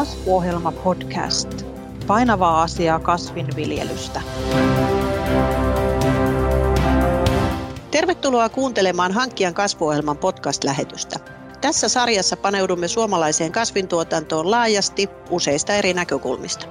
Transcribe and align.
Kasvuohjelma 0.00 0.72
podcast. 0.72 1.48
Painavaa 2.06 2.62
asiaa 2.62 2.98
kasvinviljelystä. 2.98 4.22
Tervetuloa 7.90 8.48
kuuntelemaan 8.48 9.12
Hankkijan 9.12 9.54
kasvuohjelman 9.54 10.18
podcast-lähetystä. 10.18 11.20
Tässä 11.60 11.88
sarjassa 11.88 12.36
paneudumme 12.36 12.88
suomalaiseen 12.88 13.52
kasvintuotantoon 13.52 14.50
laajasti 14.50 15.08
useista 15.30 15.72
eri 15.72 15.94
näkökulmista. 15.94 16.66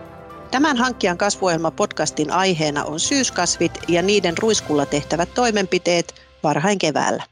Tämän 0.52 0.78
Hankkijan 0.78 1.18
kasvuohjelma 1.18 1.72
podcastin 1.72 2.32
aiheena 2.32 2.84
on 2.86 3.00
syyskasvit 3.00 3.80
ja 3.88 4.02
niiden 4.02 4.38
ruiskulla 4.38 4.86
tehtävät 4.86 5.34
toimenpiteet 5.34 6.14
varhain 6.44 6.80
keväällä. 6.80 7.24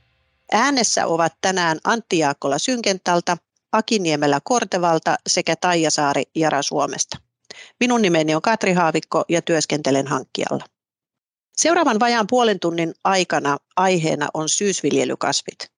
Äänessä 0.52 1.08
ovat 1.08 1.34
tänään 1.42 1.78
Antti 1.84 2.20
Jaakkola 2.20 2.60
Synkentalta, 2.60 3.38
Akiniemelä 3.78 4.40
Kortevalta 4.44 5.18
sekä 5.28 5.56
Taijasaari 5.56 6.24
Jara 6.36 6.62
Suomesta. 6.62 7.18
Minun 7.80 8.02
nimeni 8.02 8.36
on 8.36 8.42
Katri 8.42 8.74
Haavikko 8.74 9.26
ja 9.30 9.42
työskentelen 9.42 10.08
hankkijalla. 10.08 10.66
Seuraavan 11.58 12.00
vajaan 12.00 12.28
puolen 12.28 12.60
tunnin 12.60 12.94
aikana 13.04 13.58
aiheena 13.76 14.28
on 14.34 14.50
syysviljelykasvit. 14.50 15.72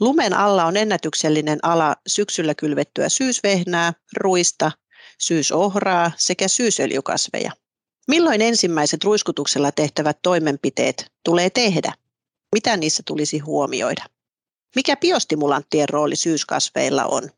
Lumen 0.00 0.34
alla 0.34 0.64
on 0.64 0.76
ennätyksellinen 0.76 1.58
ala 1.62 1.96
syksyllä 2.06 2.54
kylvettyä 2.54 3.08
syysvehnää, 3.08 3.92
ruista, 4.16 4.72
syysohraa 5.18 6.12
sekä 6.16 6.48
syysöljykasveja. 6.48 7.52
Milloin 8.08 8.42
ensimmäiset 8.42 9.04
ruiskutuksella 9.04 9.72
tehtävät 9.72 10.18
toimenpiteet 10.22 11.12
tulee 11.24 11.50
tehdä? 11.50 11.92
Mitä 12.54 12.76
niissä 12.76 13.02
tulisi 13.06 13.38
huomioida? 13.38 14.04
Mikä 14.76 14.96
biostimulanttien 14.96 15.88
rooli 15.88 16.16
syyskasveilla 16.16 17.04
on? 17.04 17.30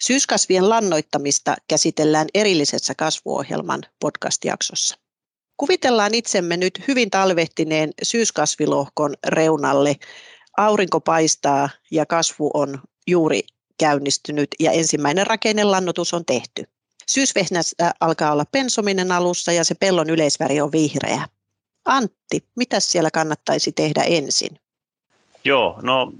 Syyskasvien 0.00 0.68
lannoittamista 0.68 1.56
käsitellään 1.68 2.26
erillisessä 2.34 2.94
kasvuohjelman 2.94 3.82
podcast-jaksossa. 4.00 4.98
Kuvitellaan 5.56 6.14
itsemme 6.14 6.56
nyt 6.56 6.80
hyvin 6.88 7.10
talvehtineen 7.10 7.90
syyskasvilohkon 8.02 9.14
reunalle. 9.26 9.96
Aurinko 10.56 11.00
paistaa 11.00 11.68
ja 11.90 12.06
kasvu 12.06 12.50
on 12.54 12.80
juuri 13.06 13.40
käynnistynyt 13.78 14.48
ja 14.60 14.70
ensimmäinen 14.72 15.26
rakennelannotus 15.26 16.14
on 16.14 16.24
tehty. 16.24 16.64
Syysvehnässä 17.06 17.94
alkaa 18.00 18.32
olla 18.32 18.44
pensominen 18.52 19.12
alussa 19.12 19.52
ja 19.52 19.64
se 19.64 19.74
pellon 19.74 20.10
yleisväri 20.10 20.60
on 20.60 20.72
vihreä. 20.72 21.28
Antti, 21.84 22.44
mitä 22.56 22.80
siellä 22.80 23.10
kannattaisi 23.10 23.72
tehdä 23.72 24.02
ensin? 24.02 24.58
Joo, 25.44 25.78
no 25.82 26.12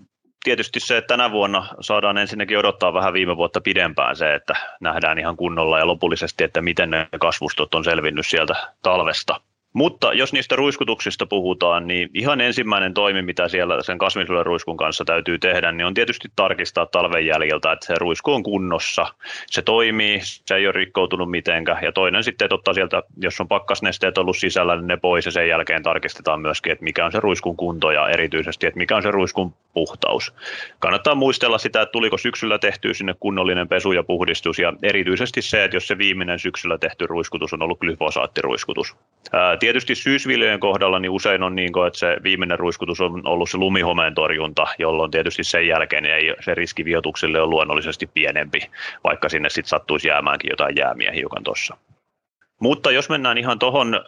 tietysti 0.46 0.80
se, 0.80 0.96
että 0.96 1.08
tänä 1.08 1.30
vuonna 1.30 1.66
saadaan 1.80 2.18
ensinnäkin 2.18 2.58
odottaa 2.58 2.94
vähän 2.94 3.12
viime 3.12 3.36
vuotta 3.36 3.60
pidempään 3.60 4.16
se, 4.16 4.34
että 4.34 4.54
nähdään 4.80 5.18
ihan 5.18 5.36
kunnolla 5.36 5.78
ja 5.78 5.86
lopullisesti, 5.86 6.44
että 6.44 6.62
miten 6.62 6.90
ne 6.90 7.08
kasvustot 7.20 7.74
on 7.74 7.84
selvinnyt 7.84 8.26
sieltä 8.26 8.54
talvesta. 8.82 9.40
Mutta 9.76 10.12
jos 10.12 10.32
niistä 10.32 10.56
ruiskutuksista 10.56 11.26
puhutaan, 11.26 11.86
niin 11.86 12.10
ihan 12.14 12.40
ensimmäinen 12.40 12.94
toimi, 12.94 13.22
mitä 13.22 13.48
siellä 13.48 13.82
sen 13.82 13.98
kasvinsuojeluruiskun 13.98 14.76
kanssa 14.76 15.04
täytyy 15.04 15.38
tehdä, 15.38 15.72
niin 15.72 15.86
on 15.86 15.94
tietysti 15.94 16.28
tarkistaa 16.36 16.86
talven 16.86 17.26
jäljiltä, 17.26 17.72
että 17.72 17.86
se 17.86 17.94
ruisku 17.98 18.32
on 18.32 18.42
kunnossa, 18.42 19.06
se 19.46 19.62
toimii, 19.62 20.20
se 20.22 20.54
ei 20.54 20.66
ole 20.66 20.72
rikkoutunut 20.72 21.30
mitenkään. 21.30 21.84
Ja 21.84 21.92
toinen 21.92 22.24
sitten, 22.24 22.46
että 22.46 22.54
ottaa 22.54 22.74
sieltä, 22.74 23.02
jos 23.16 23.40
on 23.40 23.48
pakkasnesteet 23.48 24.18
ollut 24.18 24.36
sisällä, 24.36 24.76
niin 24.76 24.86
ne 24.86 24.96
pois 24.96 25.26
ja 25.26 25.32
sen 25.32 25.48
jälkeen 25.48 25.82
tarkistetaan 25.82 26.40
myöskin, 26.40 26.72
että 26.72 26.84
mikä 26.84 27.04
on 27.04 27.12
se 27.12 27.20
ruiskun 27.20 27.56
kunto 27.56 27.90
ja 27.90 28.08
erityisesti, 28.08 28.66
että 28.66 28.78
mikä 28.78 28.96
on 28.96 29.02
se 29.02 29.10
ruiskun 29.10 29.54
puhtaus. 29.74 30.34
Kannattaa 30.78 31.14
muistella 31.14 31.58
sitä, 31.58 31.82
että 31.82 31.92
tuliko 31.92 32.18
syksyllä 32.18 32.58
tehty 32.58 32.94
sinne 32.94 33.14
kunnollinen 33.20 33.68
pesu 33.68 33.92
ja 33.92 34.02
puhdistus 34.02 34.58
ja 34.58 34.72
erityisesti 34.82 35.42
se, 35.42 35.64
että 35.64 35.76
jos 35.76 35.88
se 35.88 35.98
viimeinen 35.98 36.38
syksyllä 36.38 36.78
tehty 36.78 37.06
ruiskutus 37.06 37.52
on 37.52 37.62
ollut 37.62 37.78
glyfosaattiruiskutus 37.78 38.96
tietysti 39.66 39.94
syysviljojen 39.94 40.60
kohdalla 40.60 40.98
niin 40.98 41.10
usein 41.10 41.42
on 41.42 41.56
niin 41.56 41.72
että 41.86 41.98
se 41.98 42.16
viimeinen 42.22 42.58
ruiskutus 42.58 43.00
on 43.00 43.26
ollut 43.26 43.50
se 43.50 43.58
lumihomeen 43.58 44.14
torjunta, 44.14 44.66
jolloin 44.78 45.10
tietysti 45.10 45.44
sen 45.44 45.66
jälkeen 45.66 46.04
ei, 46.04 46.34
se 46.40 46.54
riski 46.54 46.84
viotuksille 46.84 47.40
on 47.40 47.50
luonnollisesti 47.50 48.06
pienempi, 48.06 48.60
vaikka 49.04 49.28
sinne 49.28 49.50
sitten 49.50 49.68
sattuisi 49.68 50.08
jäämäänkin 50.08 50.50
jotain 50.50 50.76
jäämiä 50.76 51.12
hiukan 51.12 51.44
tuossa. 51.44 51.76
Mutta 52.60 52.90
jos 52.90 53.08
mennään 53.08 53.38
ihan 53.38 53.58
tuohon 53.58 54.00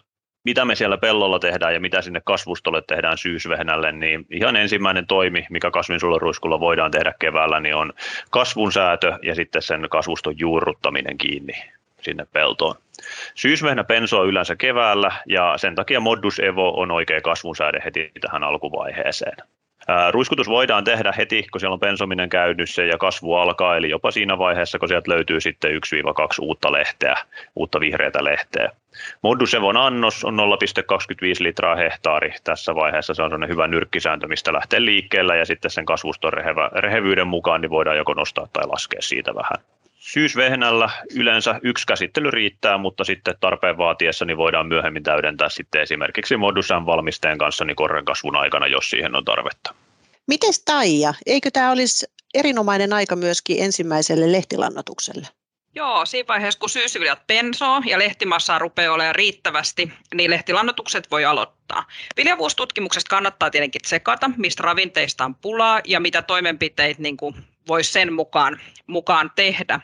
mitä 0.44 0.64
me 0.64 0.74
siellä 0.74 0.98
pellolla 0.98 1.38
tehdään 1.38 1.74
ja 1.74 1.80
mitä 1.80 2.02
sinne 2.02 2.20
kasvustolle 2.24 2.82
tehdään 2.86 3.18
syysvehnälle, 3.18 3.92
niin 3.92 4.26
ihan 4.30 4.56
ensimmäinen 4.56 5.06
toimi, 5.06 5.46
mikä 5.50 5.70
kasvinsuojeluruiskulla 5.70 6.60
voidaan 6.60 6.90
tehdä 6.90 7.14
keväällä, 7.18 7.60
niin 7.60 7.74
on 7.74 7.92
kasvun 8.30 8.72
säätö 8.72 9.18
ja 9.22 9.34
sitten 9.34 9.62
sen 9.62 9.86
kasvuston 9.90 10.38
juurruttaminen 10.38 11.18
kiinni 11.18 11.52
sinne 12.00 12.26
peltoon. 12.32 12.74
Syysvehnä 13.34 13.84
pensoo 13.84 14.24
yleensä 14.24 14.56
keväällä 14.56 15.12
ja 15.26 15.54
sen 15.56 15.74
takia 15.74 16.00
Modus 16.00 16.38
Evo 16.38 16.80
on 16.80 16.90
oikea 16.90 17.20
kasvunsääde 17.20 17.82
heti 17.84 18.10
tähän 18.20 18.44
alkuvaiheeseen. 18.44 19.36
Ruiskutus 20.10 20.48
voidaan 20.48 20.84
tehdä 20.84 21.12
heti, 21.16 21.46
kun 21.52 21.60
siellä 21.60 21.74
on 21.74 21.80
pensominen 21.80 22.28
käynnissä 22.28 22.82
ja 22.84 22.98
kasvu 22.98 23.34
alkaa, 23.34 23.76
eli 23.76 23.90
jopa 23.90 24.10
siinä 24.10 24.38
vaiheessa, 24.38 24.78
kun 24.78 24.88
sieltä 24.88 25.10
löytyy 25.10 25.40
sitten 25.40 25.70
1-2 25.70 25.74
uutta 26.40 26.72
lehteä, 26.72 27.14
uutta 27.56 27.80
vihreätä 27.80 28.24
lehteä. 28.24 28.70
Modus 29.22 29.54
Evon 29.54 29.76
annos 29.76 30.24
on 30.24 30.38
0,25 30.38 30.44
litraa 31.40 31.76
hehtaari. 31.76 32.32
Tässä 32.44 32.74
vaiheessa 32.74 33.14
se 33.14 33.22
on 33.22 33.30
sellainen 33.30 33.48
hyvä 33.48 33.68
nyrkkisääntö, 33.68 34.28
mistä 34.28 34.52
lähtee 34.52 34.84
liikkeellä 34.84 35.36
ja 35.36 35.44
sitten 35.44 35.70
sen 35.70 35.86
kasvuston 35.86 36.32
rehevyyden 36.72 37.28
mukaan 37.28 37.60
niin 37.60 37.70
voidaan 37.70 37.96
joko 37.96 38.14
nostaa 38.14 38.48
tai 38.52 38.66
laskea 38.66 39.02
siitä 39.02 39.34
vähän. 39.34 39.58
Syysvehnällä 39.98 40.90
yleensä 41.14 41.60
yksi 41.62 41.86
käsittely 41.86 42.30
riittää, 42.30 42.78
mutta 42.78 43.04
sitten 43.04 43.34
tarpeen 43.40 43.78
vaatiessa 43.78 44.24
niin 44.24 44.36
voidaan 44.36 44.66
myöhemmin 44.66 45.02
täydentää 45.02 45.48
sitten 45.48 45.82
esimerkiksi 45.82 46.36
Modusan 46.36 46.86
valmisteen 46.86 47.38
kanssa 47.38 47.64
niin 47.64 47.76
korren 47.76 48.04
kasvun 48.04 48.36
aikana, 48.36 48.66
jos 48.66 48.90
siihen 48.90 49.14
on 49.14 49.24
tarvetta. 49.24 49.74
Miten 50.26 50.52
Taija? 50.64 51.14
Eikö 51.26 51.50
tämä 51.50 51.70
olisi 51.70 52.06
erinomainen 52.34 52.92
aika 52.92 53.16
myöskin 53.16 53.62
ensimmäiselle 53.62 54.32
lehtilannotukselle? 54.32 55.26
Joo, 55.74 56.06
siinä 56.06 56.26
vaiheessa 56.28 56.60
kun 56.60 56.70
syysviljat 56.70 57.26
pensoo 57.26 57.82
ja 57.86 57.98
lehtimassaa 57.98 58.58
rupeaa 58.58 58.94
olemaan 58.94 59.14
riittävästi, 59.14 59.92
niin 60.14 60.30
lehtilannotukset 60.30 61.10
voi 61.10 61.24
aloittaa. 61.24 61.84
Viljavuustutkimuksesta 62.16 63.10
kannattaa 63.10 63.50
tietenkin 63.50 63.82
tsekata, 63.82 64.30
mistä 64.36 64.62
ravinteista 64.62 65.24
on 65.24 65.34
pulaa 65.34 65.80
ja 65.84 66.00
mitä 66.00 66.22
toimenpiteitä 66.22 67.02
niin 67.02 67.16
voisi 67.68 67.92
sen 67.92 68.12
mukaan, 68.12 68.60
mukaan 68.86 69.30
tehdä. 69.36 69.80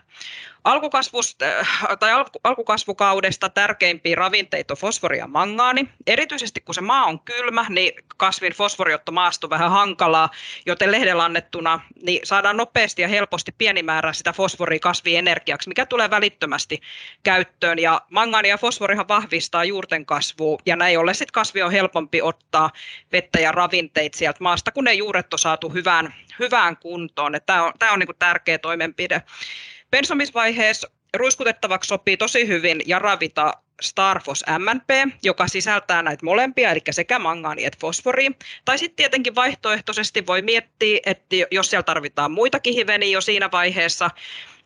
Alkukasvusta, 0.65 1.45
äh, 1.45 1.69
tai 2.01 2.13
alku, 2.13 2.41
alkukasvukaudesta 2.45 3.49
tärkeimpiä 3.49 4.17
ravinteita 4.17 4.75
on 4.75 4.79
fosfori 4.79 5.19
ja 5.19 5.27
mangaani. 5.27 5.89
Erityisesti 6.07 6.61
kun 6.61 6.75
se 6.75 6.81
maa 6.81 7.05
on 7.05 7.21
kylmä, 7.21 7.67
niin 7.69 7.93
kasvin 8.17 8.53
fosforiotto 8.53 9.13
maasto 9.13 9.51
vähän 9.51 9.71
hankalaa, 9.71 10.31
joten 10.67 10.93
lehdellä 10.93 11.25
annettuna 11.25 11.81
niin 12.03 12.21
saadaan 12.25 12.57
nopeasti 12.57 13.03
ja 13.03 13.09
helposti 13.09 13.53
pieni 13.59 13.83
määrä 13.83 14.13
sitä 14.13 14.33
fosforia 14.33 14.79
kasvien 14.79 15.19
energiaksi, 15.19 15.69
mikä 15.69 15.87
tulee 15.87 16.11
välittömästi 16.11 16.81
käyttöön. 17.23 17.79
Ja 17.79 18.01
mangaani 18.11 18.49
ja 18.49 18.59
fosforihan 18.59 19.09
vahvistaa 19.09 19.65
juurten 19.65 20.07
kasvua, 20.07 20.59
ja 20.67 20.77
näin 20.77 20.99
ollen 20.99 21.15
sitten 21.15 21.33
kasvi 21.33 21.63
on 21.63 21.73
helpompi 21.73 22.23
ottaa 22.23 22.71
vettä 23.13 23.41
ja 23.41 23.53
ravinteita 23.53 24.19
sieltä 24.19 24.39
maasta, 24.41 24.73
kun 24.73 24.85
ne 24.85 24.93
juuret 24.93 25.33
on 25.33 25.39
saatu 25.39 25.69
hyvään, 25.69 26.15
hyvään 26.39 26.77
kuntoon. 26.77 27.41
Tämä 27.47 27.65
on, 27.65 27.73
tämä 27.79 27.93
on 27.93 27.99
niin 27.99 28.09
tärkeä 28.19 28.59
toimenpide. 28.59 29.23
Pensomisvaiheessa 29.95 30.91
ruiskutettavaksi 31.17 31.89
sopii 31.89 32.17
tosi 32.17 32.49
hyvin 32.49 32.83
Jaravita 32.87 33.53
Starfos 33.83 34.45
MNP, 34.59 35.15
joka 35.23 35.49
sisältää 35.49 36.03
näitä 36.03 36.25
molempia, 36.25 36.71
eli 36.71 36.81
sekä 36.91 37.19
mangaani 37.19 37.65
että 37.65 37.79
fosforia. 37.81 38.31
Tai 38.65 38.79
sitten 38.79 38.97
tietenkin 38.97 39.35
vaihtoehtoisesti 39.35 40.27
voi 40.27 40.43
miettiä, 40.43 41.01
että 41.07 41.37
jos 41.51 41.71
siellä 41.71 41.83
tarvitaan 41.83 42.33
muitakin 42.33 42.75
hiveniä 42.75 43.09
jo 43.09 43.21
siinä 43.21 43.51
vaiheessa, 43.53 44.11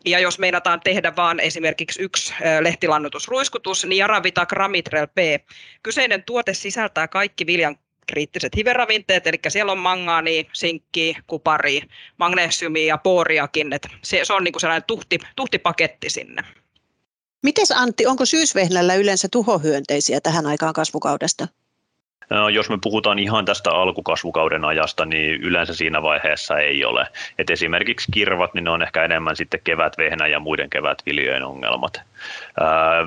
ja 0.05 0.19
jos 0.19 0.38
meinataan 0.38 0.81
tehdä 0.81 1.17
vain 1.17 1.41
esimerkiksi 1.41 2.03
yksi 2.03 2.35
lehtilannotusruiskutus, 2.61 3.85
niin 3.85 3.99
Jaravita 3.99 4.47
Gramitrel 4.47 5.06
P. 5.06 5.19
Kyseinen 5.82 6.23
tuote 6.23 6.55
sisältää 6.55 7.08
kaikki 7.08 7.47
viljan 7.47 7.76
kriittiset 8.08 8.56
hiveravinteet, 8.56 9.26
eli 9.26 9.38
siellä 9.49 9.72
on 9.72 9.78
mangaani, 9.78 10.49
sinkki, 10.52 11.16
kupari, 11.26 11.81
magnesiumia 12.16 12.87
ja 12.87 12.99
booriakin, 12.99 13.72
että 13.72 13.88
se, 14.02 14.20
se 14.25 14.32
on 14.32 14.44
niin 14.44 14.52
kuin 14.52 14.60
sellainen 14.60 14.87
tuhti, 14.87 15.19
tuhtipaketti 15.37 16.10
sinne. 16.10 16.43
Mites 17.43 17.72
Antti, 17.72 18.06
onko 18.06 18.25
syysvehnällä 18.25 18.94
yleensä 18.94 19.28
tuhohyönteisiä 19.32 20.20
tähän 20.20 20.46
aikaan 20.46 20.72
kasvukaudesta? 20.72 21.49
No, 22.31 22.49
jos 22.49 22.71
me 22.71 22.79
puhutaan 22.83 23.19
ihan 23.19 23.45
tästä 23.45 23.71
alkukasvukauden 23.71 24.65
ajasta, 24.65 25.05
niin 25.05 25.41
yleensä 25.41 25.75
siinä 25.75 26.03
vaiheessa 26.03 26.59
ei 26.59 26.85
ole. 26.85 27.07
Et 27.39 27.51
esimerkiksi 27.51 28.13
kirvat, 28.13 28.55
niin 28.55 28.65
ne 28.65 28.71
on 28.71 28.83
ehkä 28.83 29.05
enemmän 29.05 29.37
sitten 29.37 29.61
kevätvehnä 29.65 30.27
ja 30.27 30.41
muiden 30.41 30.71
kevätviljojen 30.71 31.45
ongelmat. 31.45 32.03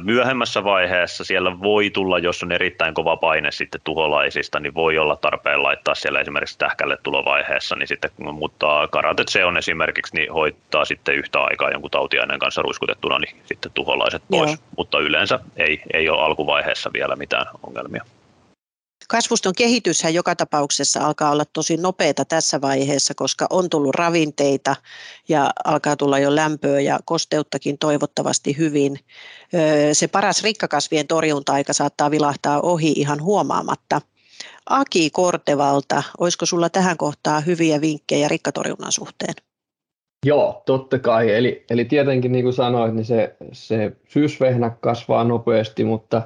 Myöhemmässä 0.04 0.64
vaiheessa 0.64 1.24
siellä 1.24 1.60
voi 1.62 1.90
tulla, 1.90 2.20
jos 2.20 2.44
on 2.44 2.52
erittäin 2.52 2.94
kova 2.94 3.18
paine 3.18 3.52
sitten 3.52 3.82
tuholaisista, 3.84 4.60
niin 4.60 4.74
voi 4.74 4.98
olla 4.98 5.16
tarpeen 5.16 5.64
laittaa 5.64 5.96
siellä 5.96 6.20
esimerkiksi 6.20 6.58
tähkälle 6.58 6.98
tulovaiheessa, 7.04 7.76
niin 7.76 7.88
sitten, 7.88 8.12
mutta 8.18 8.88
karatet 8.92 9.28
se 9.28 9.46
on 9.46 9.58
esimerkiksi, 9.58 10.16
niin 10.16 10.34
hoitaa 10.34 10.86
sitten 10.86 11.16
yhtä 11.16 11.40
aikaa 11.40 11.72
jonkun 11.72 11.92
tautiaineen 11.92 12.40
kanssa 12.40 12.62
ruiskutettuna, 12.62 13.20
niin 13.20 13.36
sitten 13.46 13.72
tuholaiset 13.74 14.24
pois, 14.32 14.52
Joo. 14.52 14.60
mutta 14.78 15.00
yleensä 15.00 15.40
ei, 15.58 15.82
ei 15.94 16.10
ole 16.10 16.22
alkuvaiheessa 16.22 16.90
vielä 16.94 17.16
mitään 17.16 17.46
ongelmia. 17.68 18.04
Kasvuston 19.12 19.54
kehityshän 19.58 20.14
joka 20.14 20.36
tapauksessa 20.36 21.06
alkaa 21.06 21.32
olla 21.32 21.46
tosi 21.46 21.78
nopeata 21.78 22.26
tässä 22.26 22.62
vaiheessa, 22.62 23.14
koska 23.16 23.48
on 23.50 23.70
tullut 23.70 23.96
ravinteita 23.96 24.76
ja 25.30 25.52
alkaa 25.66 25.96
tulla 25.96 26.20
jo 26.20 26.36
lämpöä 26.36 26.80
ja 26.80 27.00
kosteuttakin 27.06 27.78
toivottavasti 27.78 28.58
hyvin. 28.58 29.00
Se 29.94 30.08
paras 30.08 30.44
rikkakasvien 30.44 31.08
torjunta-aika 31.08 31.74
saattaa 31.74 32.12
vilahtaa 32.12 32.62
ohi 32.62 32.92
ihan 32.92 33.22
huomaamatta. 33.22 34.02
Aki 34.70 35.10
Kortevalta, 35.10 36.04
olisiko 36.20 36.46
sulla 36.46 36.70
tähän 36.70 36.98
kohtaan 36.98 37.46
hyviä 37.46 37.82
vinkkejä 37.82 38.28
rikkatorjunnan 38.28 38.92
suhteen? 38.92 39.34
Joo, 40.26 40.64
totta 40.66 41.00
kai. 41.00 41.36
Eli, 41.36 41.66
eli 41.70 41.86
tietenkin 41.86 42.32
niin 42.32 42.44
kuin 42.44 42.54
sanoit, 42.54 42.94
niin 42.94 43.06
se, 43.06 43.36
se 43.52 43.92
syysvehnä 44.08 44.70
kasvaa 44.70 45.24
nopeasti, 45.24 45.84
mutta 45.84 46.22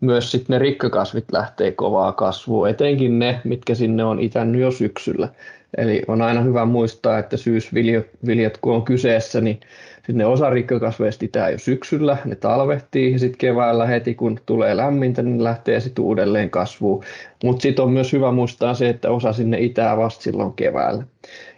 myös 0.00 0.30
sitten 0.30 0.54
ne 0.54 0.58
rikkakasvit 0.58 1.32
lähtee 1.32 1.72
kovaa 1.72 2.12
kasvua, 2.12 2.68
etenkin 2.68 3.18
ne, 3.18 3.40
mitkä 3.44 3.74
sinne 3.74 4.04
on 4.04 4.20
itännyt 4.20 4.60
jo 4.60 4.70
syksyllä. 4.70 5.28
Eli 5.76 6.02
on 6.08 6.22
aina 6.22 6.40
hyvä 6.40 6.64
muistaa, 6.64 7.18
että 7.18 7.36
syysviljat 7.36 8.58
kun 8.60 8.74
on 8.74 8.82
kyseessä, 8.82 9.40
niin 9.40 9.60
sinne 10.06 10.26
osa 10.26 10.50
rikkakasveista 10.50 11.24
itää 11.24 11.50
jo 11.50 11.58
syksyllä, 11.58 12.16
ne 12.24 12.34
talvehtii 12.34 13.12
ja 13.12 13.18
sitten 13.18 13.38
keväällä 13.38 13.86
heti 13.86 14.14
kun 14.14 14.40
tulee 14.46 14.76
lämmintä, 14.76 15.22
niin 15.22 15.44
lähtee 15.44 15.80
sitten 15.80 16.04
uudelleen 16.04 16.50
kasvuun. 16.50 17.04
Mutta 17.44 17.62
sitten 17.62 17.84
on 17.84 17.92
myös 17.92 18.12
hyvä 18.12 18.32
muistaa 18.32 18.74
se, 18.74 18.88
että 18.88 19.10
osa 19.10 19.32
sinne 19.32 19.58
itää 19.60 19.96
vasta 19.96 20.22
silloin 20.22 20.52
keväällä. 20.52 21.04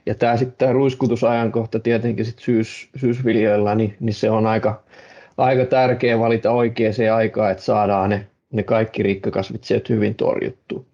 Ja 0.06 0.14
tämä 0.14 0.36
sitten 0.36 0.58
tämä 0.58 0.72
ruiskutusajankohta 0.72 1.80
tietenkin 1.80 2.24
sit 2.24 2.38
syys, 2.38 2.88
syysviljoilla, 2.96 3.74
niin, 3.74 3.96
niin 4.00 4.14
se 4.14 4.30
on 4.30 4.46
aika, 4.46 4.82
aika 5.38 5.64
tärkeä 5.64 6.18
valita 6.18 6.50
oikeaan 6.50 6.94
aikaan, 7.14 7.50
että 7.50 7.64
saadaan 7.64 8.10
ne 8.10 8.26
ne 8.52 8.62
kaikki 8.62 9.02
rikkakasvit 9.02 9.64
sieltä 9.64 9.92
hyvin 9.92 10.14
torjuttu. 10.14 10.86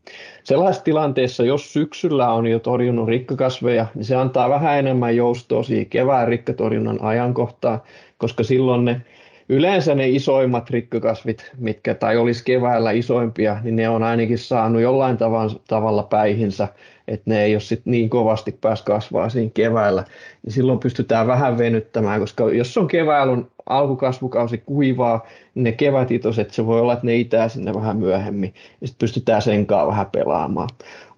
Sellaisessa 0.45 0.85
tilanteessa, 0.85 1.45
jos 1.45 1.73
syksyllä 1.73 2.33
on 2.33 2.47
jo 2.47 2.59
torjunut 2.59 3.09
rikkakasveja, 3.09 3.87
niin 3.95 4.05
se 4.05 4.17
antaa 4.17 4.51
vähän 4.51 4.79
enemmän 4.79 5.17
joustoa 5.17 5.63
siihen 5.63 5.87
kevään 5.87 6.29
rikkatorjunnan 6.29 7.03
ajankohtaan, 7.03 7.83
koska 8.19 8.43
silloin 8.43 8.85
ne 8.85 9.01
yleensä 9.49 9.95
ne 9.95 10.09
isoimmat 10.09 10.71
rikkakasvit, 10.71 11.51
mitkä 11.59 11.95
tai 11.95 12.17
olisi 12.17 12.45
keväällä 12.45 12.91
isoimpia, 12.91 13.57
niin 13.63 13.77
ne 13.77 13.89
on 13.89 14.03
ainakin 14.03 14.39
saanut 14.39 14.83
jollain 14.83 15.17
tavalla, 15.17 15.61
tavalla 15.69 16.03
päihinsä, 16.03 16.69
että 17.09 17.31
ne 17.31 17.45
ei 17.45 17.55
ole 17.55 17.61
sit 17.61 17.83
niin 17.85 18.11
kovasti 18.11 18.59
pääs 18.61 18.83
kasvaa 18.83 19.29
siinä 19.29 19.51
keväällä, 19.55 20.05
niin 20.43 20.53
silloin 20.53 20.79
pystytään 20.79 21.27
vähän 21.27 21.59
venyttämään, 21.59 22.21
koska 22.21 22.51
jos 22.51 22.79
on 22.79 22.89
keväällä 22.89 23.33
on 23.33 23.51
alkukasvukausi 23.67 24.59
kuivaa, 24.59 25.27
niin 25.55 25.65
ne 25.65 25.73
kevätitoset, 25.73 26.51
se 26.51 26.67
voi 26.67 26.81
olla, 26.81 26.93
että 26.93 27.07
ne 27.07 27.17
itää 27.17 27.49
sinne 27.49 27.75
vähän 27.75 27.97
myöhemmin, 27.97 28.55
ja 28.81 28.87
sitten 28.87 29.07
pystytään 29.07 29.43
sen 29.43 29.67
kanssa 29.67 29.87
vähän 29.87 30.07
pelaamaan. 30.07 30.69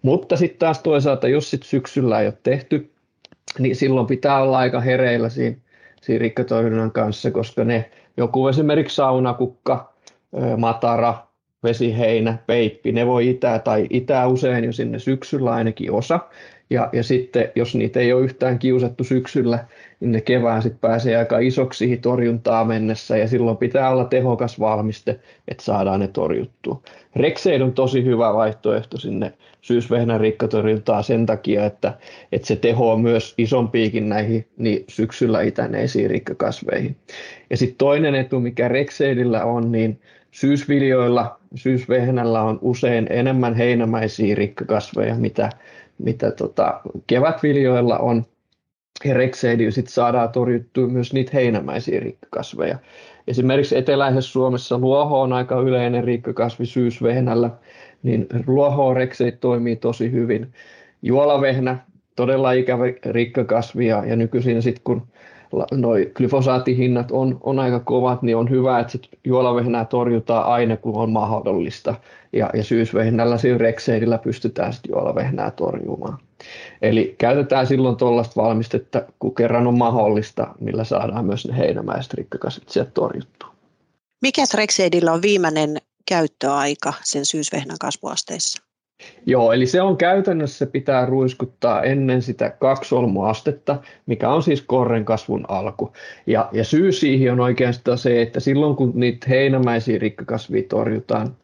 Mutta 0.03 0.37
sitten 0.37 0.59
taas 0.59 0.79
toisaalta, 0.79 1.29
jos 1.29 1.51
sit 1.51 1.63
syksyllä 1.63 2.21
ei 2.21 2.27
ole 2.27 2.39
tehty, 2.43 2.91
niin 3.59 3.77
silloin 3.77 4.07
pitää 4.07 4.43
olla 4.43 4.59
aika 4.59 4.81
hereillä 4.81 5.29
siinä, 5.29 5.57
siinä 6.01 6.23
rikkatorjunnan 6.23 6.93
kanssa, 6.93 7.31
koska 7.31 7.65
ne 7.65 7.91
joku 8.17 8.49
esimerkiksi 8.49 8.97
saunakukka, 8.97 9.93
matara, 10.57 11.15
vesiheinä, 11.63 12.39
peippi, 12.47 12.93
ne 12.93 13.07
voi 13.07 13.31
itää 13.31 13.59
tai 13.59 13.87
itää 13.91 14.27
usein 14.27 14.65
jo 14.65 14.73
sinne 14.73 14.99
syksyllä 14.99 15.51
ainakin 15.53 15.93
osa. 15.93 16.21
Ja, 16.71 16.89
ja 16.93 17.03
sitten 17.03 17.53
jos 17.55 17.75
niitä 17.75 18.01
ei 18.01 18.13
ole 18.13 18.25
yhtään 18.25 18.59
kiusattu 18.59 19.05
syksyllä, 19.05 19.65
niin 20.01 20.13
ne 20.13 20.21
kevään 20.21 20.63
sitten 20.63 20.81
pääsee 20.81 21.17
aika 21.17 21.39
isoksi 21.39 21.97
torjuntaa 21.97 22.65
mennessä 22.65 23.17
ja 23.17 23.29
silloin 23.29 23.57
pitää 23.57 23.91
olla 23.91 24.05
tehokas 24.05 24.61
valmiste, 24.61 25.21
että 25.49 25.65
saadaan 25.65 26.01
ne 26.01 26.09
torjuttua. 26.09 26.83
Rexeid 27.17 27.61
on 27.61 27.73
tosi 27.73 28.05
hyvä 28.05 28.35
vaihtoehto 28.35 28.99
sinne 28.99 29.33
syysvehnän 29.61 30.21
rikkatorjuntaa 30.21 31.03
sen 31.03 31.27
takia, 31.27 31.67
että, 31.67 31.95
että 32.33 32.49
se 32.49 32.57
teho 32.57 32.93
on 32.93 33.01
myös 33.01 33.35
isompiikin 33.39 34.09
näihin 34.09 34.47
niin 34.57 34.85
syksyllä 34.89 35.43
itäneisiin 35.43 36.11
rikkakasveihin. 36.11 36.97
Ja 37.51 37.57
sitten 37.57 37.79
toinen 37.79 38.15
etu, 38.15 38.41
mikä 38.41 38.69
Rexeidillä 38.69 39.45
on, 39.45 39.73
niin 39.73 40.01
syysviljoilla, 40.31 41.41
syysvehnällä 41.55 42.43
on 42.43 42.59
usein 42.63 43.07
enemmän 43.11 43.55
heinämäisiä 43.55 44.35
rikkakasveja, 44.35 45.15
mitä, 45.15 45.51
mitä 46.03 46.31
tota, 46.31 46.81
kevätviljoilla 47.07 47.99
on. 47.99 48.27
Ja 49.05 49.15
rekseidi 49.15 49.73
sitten 49.73 49.93
saadaan 49.93 50.29
torjuttua 50.29 50.87
myös 50.87 51.13
niitä 51.13 51.31
heinämäisiä 51.35 52.01
rikkakasveja. 52.01 52.79
Esimerkiksi 53.29 53.77
eteläisessä 53.77 54.31
Suomessa 54.31 54.79
luoho 54.79 55.21
on 55.21 55.33
aika 55.33 55.61
yleinen 55.61 56.05
rikkakasvi 56.05 56.67
syysvehnällä, 56.67 57.51
niin 58.03 58.27
luoho 58.47 58.95
rekseid 58.95 59.37
toimii 59.41 59.77
tosi 59.77 60.13
hyvin. 60.13 60.53
Juolavehnä, 61.03 61.79
todella 62.17 62.53
ikävä 62.53 62.85
rikkakasvi 63.07 63.87
ja, 63.87 64.05
ja 64.05 64.17
nykyisin 64.17 64.63
sitten 64.63 64.85
kun 64.85 65.07
noi 65.73 66.11
glyfosaattihinnat 66.15 67.11
on, 67.11 67.39
on 67.41 67.59
aika 67.59 67.81
kovat, 67.81 68.23
niin 68.23 68.37
on 68.37 68.51
hyvä, 68.51 68.79
että 68.79 68.93
sit 68.93 69.09
juolavehnää 69.25 69.85
torjutaan 69.85 70.47
aina, 70.47 70.77
kun 70.77 70.97
on 70.97 71.13
mahdollista. 71.13 71.95
Ja, 72.33 72.51
ja 72.55 72.65
syysvehnällä, 72.65 73.39
sillä 73.39 73.59
rekseidillä 73.59 74.19
pystytään 74.19 74.73
sitten 74.73 74.91
juolavehnää 74.91 75.51
torjumaan. 75.51 76.19
Eli 76.83 77.15
käytetään 77.19 77.67
silloin 77.67 77.97
tuollaista 77.97 78.43
valmistetta, 78.43 79.03
kun 79.19 79.35
kerran 79.35 79.67
on 79.67 79.79
mahdollista, 79.79 80.55
millä 80.61 80.85
saadaan 80.85 81.25
myös 81.25 81.47
ne 81.47 81.59
heinämäiset 81.59 82.15
rikkakasvit 82.15 82.69
sieltä 82.69 82.91
torjuttua. 82.91 83.53
Mikäs 84.23 84.55
rekseidillä 84.55 85.13
on 85.13 85.23
viimeinen 85.23 85.77
käyttöaika 86.09 86.93
sen 87.03 87.27
syysvehnän 87.27 87.77
kasvuasteissa? 87.81 88.70
Joo, 89.27 89.53
eli 89.53 89.67
se 89.67 89.83
on 89.83 89.97
käytännössä, 89.97 90.67
pitää 90.67 91.07
ruiskuttaa 91.07 91.83
ennen 91.83 92.23
sitä 92.23 92.51
kaksolmuastetta, 92.51 93.77
mikä 94.07 94.29
on 94.29 94.43
siis 94.43 94.63
korren 94.63 95.05
kasvun 95.05 95.45
alku. 95.49 95.93
Ja, 96.27 96.49
ja 96.53 96.65
syy 96.65 96.93
siihen 96.93 97.33
on 97.33 97.41
oikeastaan 97.41 97.99
se, 97.99 98.23
että 98.23 98.41
silloin 98.41 98.77
kun 98.77 98.93
niitä 98.95 99.27
heinämäisiä 99.29 99.99
rikkakasvia 99.99 100.63
torjutaan, 100.69 101.37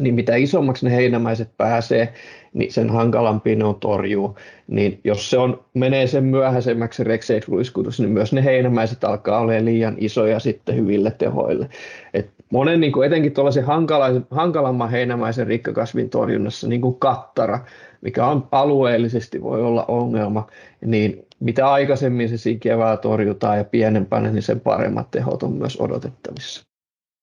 niin 0.00 0.14
mitä 0.14 0.36
isommaksi 0.36 0.86
ne 0.86 0.96
heinämäiset 0.96 1.50
pääsee, 1.56 2.12
niin 2.54 2.72
sen 2.72 2.90
hankalampi 2.90 3.56
ne 3.56 3.64
on 3.64 3.80
torjuu. 3.80 4.36
Niin 4.66 5.00
jos 5.04 5.30
se 5.30 5.38
on, 5.38 5.64
menee 5.74 6.06
sen 6.06 6.24
myöhäisemmäksi 6.24 6.96
se 6.96 7.04
rekseid-ruiskutus, 7.04 8.00
niin 8.00 8.10
myös 8.10 8.32
ne 8.32 8.44
heinämäiset 8.44 9.04
alkaa 9.04 9.40
olla 9.40 9.52
liian 9.64 9.94
isoja 9.98 10.38
sitten 10.38 10.76
hyville 10.76 11.10
tehoille. 11.10 11.68
Et 12.14 12.30
monen 12.52 12.80
niin 12.80 12.92
kuin 12.92 13.06
etenkin 13.06 13.32
tuollaisen 13.32 13.64
hankala, 13.64 14.06
hankalamman 14.30 14.90
heinämäisen 14.90 15.46
rikkakasvin 15.46 16.10
torjunnassa, 16.10 16.68
niin 16.68 16.80
kuin 16.80 16.98
kattara, 16.98 17.60
mikä 18.00 18.26
on 18.26 18.48
alueellisesti 18.52 19.42
voi 19.42 19.62
olla 19.62 19.84
ongelma, 19.88 20.46
niin 20.84 21.26
mitä 21.40 21.72
aikaisemmin 21.72 22.28
se 22.28 22.36
siinä 22.36 22.60
keväällä 22.60 22.96
torjutaan 22.96 23.58
ja 23.58 23.64
pienempänä, 23.64 24.30
niin 24.30 24.42
sen 24.42 24.60
paremmat 24.60 25.10
tehot 25.10 25.42
on 25.42 25.52
myös 25.52 25.80
odotettavissa. 25.80 26.64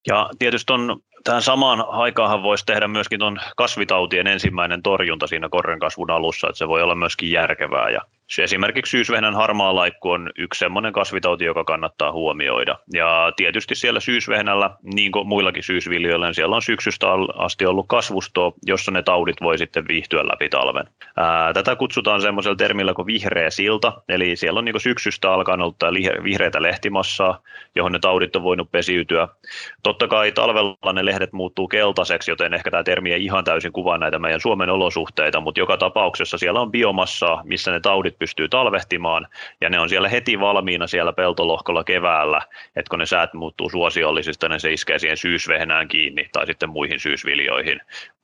Ja 0.08 0.30
tietysti 0.40 0.74
on 0.74 1.02
tähän 1.24 1.42
samaan 1.42 1.86
aikaan 1.88 2.44
voisi 2.44 2.66
tehdä 2.66 2.88
myöskin 2.88 3.20
tuon 3.20 3.40
kasvitautien 3.58 4.28
ensimmäinen 4.28 4.84
torjunta 4.84 5.28
siinä 5.28 5.50
korren 5.50 5.80
kasvun 5.80 6.12
alussa, 6.12 6.48
että 6.48 6.58
se 6.58 6.68
voi 6.68 6.82
olla 6.82 6.96
myöskin 6.96 7.32
järkevää. 7.32 7.90
Ja 7.90 8.02
esimerkiksi 8.40 8.92
syysvehnän 8.92 9.36
harmaa 9.36 9.76
laikku 9.76 10.10
on 10.10 10.30
yksi 10.38 10.60
sellainen 10.60 10.94
kasvitauti, 10.94 11.46
joka 11.46 11.64
kannattaa 11.64 12.12
huomioida. 12.12 12.76
Ja 12.94 13.34
tietysti 13.36 13.76
siellä 13.76 14.00
syysvehnällä, 14.00 14.70
niin 14.84 15.12
kuin 15.12 15.28
muillakin 15.28 15.64
syysviljoilla, 15.64 16.26
niin 16.26 16.36
siellä 16.36 16.56
on 16.56 16.62
syksystä 16.62 17.08
asti 17.38 17.66
ollut 17.66 17.86
kasvustoa, 17.88 18.54
jossa 18.66 18.92
ne 18.92 19.04
taudit 19.04 19.42
voi 19.42 19.58
sitten 19.58 19.88
viihtyä 19.88 20.28
läpi 20.28 20.50
talven. 20.50 20.86
Ää, 21.18 21.54
tätä 21.54 21.76
kutsutaan 21.76 22.22
semmoisella 22.22 22.56
termillä 22.56 22.94
kuin 22.94 23.06
vihreä 23.06 23.50
silta, 23.50 24.02
eli 24.10 24.36
siellä 24.36 24.58
on 24.58 24.66
niin 24.66 24.80
syksystä 24.80 25.34
alkanut 25.34 25.76
vihreitä 26.24 26.62
lehtimassaa, 26.62 27.40
johon 27.76 27.92
ne 27.92 28.00
taudit 28.00 28.36
on 28.36 28.44
voinut 28.44 28.72
pesiytyä. 28.72 29.28
Totta 29.84 30.08
kai 30.08 30.32
talvella 30.32 30.94
ne 30.94 31.06
vihreät 31.12 31.34
muuttuu 31.34 31.68
keltaiseksi, 31.68 32.32
joten 32.32 32.54
ehkä 32.54 32.72
tämä 32.72 32.84
termi 32.84 33.14
ei 33.14 33.26
ihan 33.26 33.44
täysin 33.44 33.72
kuvaa 33.72 33.98
näitä 33.98 34.20
meidän 34.20 34.42
Suomen 34.42 34.70
olosuhteita, 34.70 35.40
mutta 35.40 35.60
joka 35.60 35.78
tapauksessa 35.78 36.38
siellä 36.38 36.62
on 36.62 36.72
biomassaa, 36.72 37.42
missä 37.44 37.72
ne 37.72 37.80
taudit 37.80 38.20
pystyy 38.20 38.50
talvehtimaan, 38.50 39.28
ja 39.62 39.70
ne 39.70 39.80
on 39.80 39.90
siellä 39.90 40.10
heti 40.10 40.40
valmiina 40.40 40.88
siellä 40.88 41.14
peltolohkolla 41.14 41.84
keväällä, 41.84 42.42
että 42.76 42.90
kun 42.90 43.00
ne 43.00 43.06
säät 43.06 43.34
muuttuu 43.34 43.70
suosiollisista, 43.70 44.50
niin 44.50 44.60
se 44.60 44.74
iskee 44.74 45.00
siihen 45.00 45.18
syysvehnään 45.18 45.88
kiinni 45.88 46.30
tai 46.32 46.46
sitten 46.46 46.70
muihin 46.70 47.00
syysviljoihin, 47.00 47.82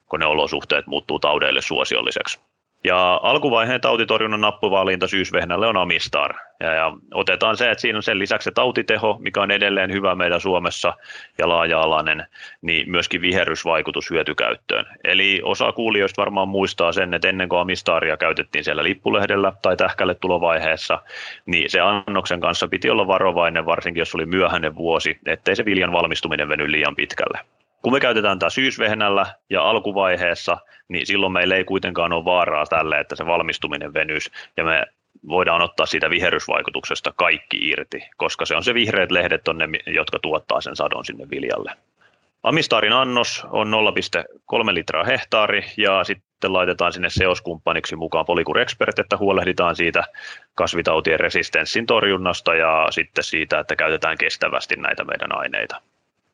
kun 0.10 0.20
ne 0.20 0.26
olosuhteet 0.26 0.88
muuttuu 0.88 1.20
taudeille 1.20 1.62
suosiolliseksi. 1.62 2.47
Ja 2.84 3.20
alkuvaiheen 3.24 3.82
tautitorjunnan 3.82 4.42
nappuvalinta 4.42 5.08
syysvehnälle 5.08 5.68
on 5.68 5.78
Amistar. 5.78 6.36
Ja, 6.60 6.74
ja 6.74 6.94
otetaan 7.14 7.58
se, 7.58 7.72
että 7.72 7.82
siinä 7.82 7.98
on 7.98 8.04
sen 8.04 8.20
lisäksi 8.20 8.44
se 8.44 8.52
tautiteho, 8.52 9.18
mikä 9.20 9.42
on 9.42 9.52
edelleen 9.52 9.92
hyvä 9.92 10.16
meidän 10.16 10.42
Suomessa 10.42 10.94
ja 11.38 11.50
laaja-alainen, 11.50 12.28
niin 12.62 12.92
myöskin 12.92 13.22
viherysvaikutus 13.22 14.10
hyötykäyttöön. 14.10 14.86
Eli 15.04 15.42
osa 15.44 15.72
kuulijoista 15.72 16.22
varmaan 16.22 16.48
muistaa 16.48 16.92
sen, 16.92 17.14
että 17.14 17.30
ennen 17.30 17.50
kuin 17.50 17.60
Amistaria 17.60 18.18
käytettiin 18.18 18.64
siellä 18.64 18.84
lippulehdellä 18.84 19.54
tai 19.62 19.78
tähkälle 19.78 20.16
tulovaiheessa, 20.16 21.02
niin 21.46 21.70
se 21.70 21.80
annoksen 21.80 22.40
kanssa 22.40 22.68
piti 22.68 22.90
olla 22.90 23.08
varovainen, 23.08 23.66
varsinkin 23.66 24.02
jos 24.02 24.16
oli 24.16 24.26
myöhäinen 24.26 24.76
vuosi, 24.76 25.20
ettei 25.26 25.56
se 25.56 25.66
viljan 25.66 25.92
valmistuminen 25.92 26.50
veny 26.50 26.72
liian 26.72 26.96
pitkälle. 26.96 27.40
Kun 27.88 27.94
me 27.94 28.00
käytetään 28.00 28.40
tämä 28.40 28.50
syysvehnällä 28.50 29.26
ja 29.50 29.70
alkuvaiheessa, 29.70 30.58
niin 30.88 31.06
silloin 31.06 31.34
meillä 31.34 31.56
ei 31.56 31.64
kuitenkaan 31.64 32.14
ole 32.14 32.26
vaaraa 32.26 32.66
tälle, 32.66 33.00
että 33.00 33.16
se 33.16 33.26
valmistuminen 33.26 33.94
venys 33.94 34.32
ja 34.58 34.64
me 34.64 34.86
voidaan 35.28 35.62
ottaa 35.62 35.86
siitä 35.86 36.10
viherysvaikutuksesta 36.10 37.14
kaikki 37.16 37.70
irti, 37.70 38.10
koska 38.18 38.46
se 38.46 38.56
on 38.56 38.64
se 38.64 38.74
vihreät 38.74 39.12
lehdet 39.12 39.48
on 39.48 39.58
ne, 39.58 39.68
jotka 39.86 40.20
tuottaa 40.20 40.62
sen 40.62 40.76
sadon 40.76 41.06
sinne 41.06 41.30
viljalle. 41.30 41.72
Amistarin 42.44 42.94
annos 42.94 43.46
on 43.52 43.74
0,3 44.54 44.74
litraa 44.74 45.04
hehtaari 45.04 45.66
ja 45.78 46.04
sitten 46.04 46.54
laitetaan 46.54 46.94
sinne 46.94 47.10
seoskumppaniksi 47.10 47.96
mukaan 47.96 48.26
Polycure 48.26 48.62
Expert, 48.62 49.00
että 49.00 49.18
huolehditaan 49.18 49.76
siitä 49.76 50.04
kasvitautien 50.56 51.20
resistenssin 51.20 51.86
torjunnasta 51.86 52.56
ja 52.56 52.88
sitten 52.90 53.24
siitä, 53.24 53.60
että 53.60 53.76
käytetään 53.76 54.18
kestävästi 54.18 54.76
näitä 54.76 55.04
meidän 55.04 55.40
aineita 55.40 55.82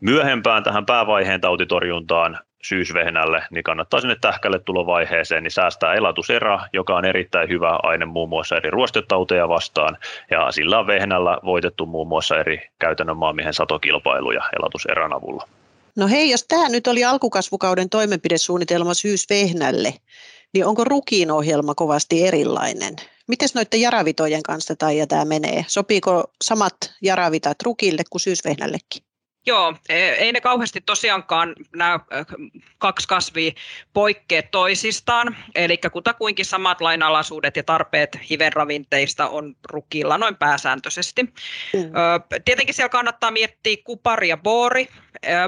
myöhempään 0.04 0.64
tähän 0.64 0.86
päävaiheen 0.86 1.42
tautitorjuntaan 1.42 2.40
syysvehnälle, 2.64 3.44
niin 3.52 3.64
kannattaa 3.64 4.02
sinne 4.02 4.16
tähkälle 4.22 4.60
tulovaiheeseen 4.60 5.44
niin 5.44 5.52
säästää 5.52 5.94
elatuserä, 5.94 6.60
joka 6.74 6.96
on 6.96 7.06
erittäin 7.06 7.50
hyvä 7.50 7.80
aine 7.84 8.06
muun 8.06 8.30
muassa 8.30 8.58
eri 8.58 8.70
ruostetauteja 8.70 9.50
vastaan, 9.50 9.98
ja 10.32 10.52
sillä 10.52 10.80
on 10.80 10.88
vehnällä 10.88 11.38
voitettu 11.46 11.86
muun 11.86 12.08
muassa 12.08 12.40
eri 12.40 12.62
käytännön 12.80 13.18
maamiehen 13.18 13.54
satokilpailuja 13.54 14.44
elatuserän 14.60 15.14
avulla. 15.14 15.48
No 15.96 16.08
hei, 16.08 16.30
jos 16.30 16.46
tämä 16.48 16.70
nyt 16.70 16.88
oli 16.88 17.04
alkukasvukauden 17.04 17.90
toimenpidesuunnitelma 17.90 18.94
syysvehnälle, 18.94 19.94
niin 20.54 20.66
onko 20.66 20.84
rukiin 20.84 21.32
ohjelma 21.32 21.76
kovasti 21.76 22.28
erilainen? 22.28 22.96
Miten 23.28 23.50
noiden 23.56 23.82
jaravitojen 23.82 24.44
kanssa 24.44 24.76
tämä 25.08 25.26
menee? 25.26 25.66
Sopiiko 25.68 26.24
samat 26.44 26.76
jaravitat 27.02 27.58
rukille 27.64 28.04
kuin 28.10 28.22
syysvehnällekin? 28.22 29.13
Joo, 29.46 29.76
e, 29.90 29.96
ei 29.96 30.32
ne 30.32 30.42
kauheasti 30.42 30.82
tosiaankaan 30.82 31.56
nämä 31.76 32.00
kaksi 32.78 33.08
kasvia 33.08 33.52
poikkea 33.94 34.44
toisistaan, 34.44 35.38
eli 35.56 35.80
kutakuinkin 35.92 36.46
samat 36.46 36.82
lainalaisuudet 36.82 37.58
ja 37.58 37.64
tarpeet 37.64 38.18
hivenravinteista 38.30 39.28
on 39.28 39.56
rukilla 39.70 40.18
noin 40.18 40.36
pääsääntöisesti. 40.36 41.24
Mm. 41.24 41.92
Tietenkin 42.46 42.76
siellä 42.76 42.90
kannattaa 42.90 43.32
miettiä 43.32 43.78
kupari 43.84 44.28
ja 44.30 44.38
boori, 44.38 44.88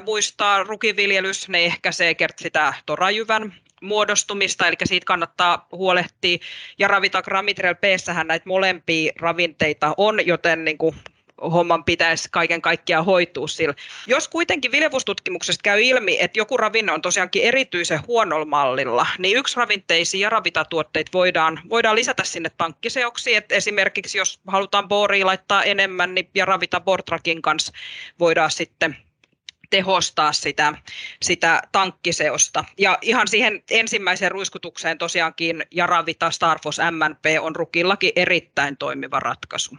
muistaa 0.06 0.64
rukiviljelys, 0.64 1.50
ne 1.50 1.66
ehkäisee 1.66 2.16
sitä 2.38 2.74
torajyvän 2.86 3.54
muodostumista, 3.82 4.68
eli 4.68 4.76
siitä 4.84 5.06
kannattaa 5.06 5.68
huolehtia. 5.72 6.38
Ja 6.80 6.88
Ravitac 6.88 7.28
Ramitrel 7.28 7.76
p 7.76 7.84
näitä 8.24 8.50
molempia 8.50 9.14
ravinteita 9.20 9.94
on, 9.98 10.28
joten 10.28 10.66
niin 10.66 10.78
kuin 10.78 10.96
homman 11.42 11.84
pitäisi 11.84 12.30
kaiken 12.32 12.62
kaikkiaan 12.62 13.06
hoitua 13.06 13.48
sillä. 13.48 13.76
Jos 14.08 14.28
kuitenkin 14.28 14.72
viljavustutkimuksesta 14.72 15.64
käy 15.64 15.82
ilmi, 15.82 16.18
että 16.20 16.40
joku 16.40 16.58
ravinne 16.58 16.92
on 16.92 17.02
tosiaankin 17.02 17.44
erityisen 17.44 18.08
huonolla 18.08 18.46
mallilla, 18.46 19.08
niin 19.20 19.38
yksi 19.38 19.58
ravinteisiin 19.58 20.22
ja 20.22 20.30
ravitatuotteita 20.30 21.10
voidaan, 21.14 21.60
voidaan 21.70 21.96
lisätä 21.96 22.24
sinne 22.24 22.50
tankkiseoksi. 22.58 23.36
Et 23.36 23.52
esimerkiksi 23.52 24.18
jos 24.18 24.40
halutaan 24.48 24.88
booria 24.88 25.26
laittaa 25.26 25.64
enemmän, 25.64 26.16
niin 26.16 26.30
ja 26.36 26.46
ravita 26.46 26.80
Bortrakin 26.82 27.42
kanssa 27.42 27.74
voidaan 28.20 28.52
sitten 28.52 28.98
tehostaa 29.70 30.34
sitä, 30.34 30.74
sitä 31.22 31.62
tankkiseosta. 31.72 32.64
Ja 32.78 32.98
ihan 33.02 33.28
siihen 33.28 33.64
ensimmäiseen 33.72 34.32
ruiskutukseen 34.32 34.98
tosiaankin 34.98 35.64
Jaravita 35.72 36.32
Starfos 36.32 36.80
MNP 36.92 37.26
on 37.42 37.56
rukillakin 37.56 38.12
erittäin 38.16 38.78
toimiva 38.78 39.20
ratkaisu. 39.20 39.78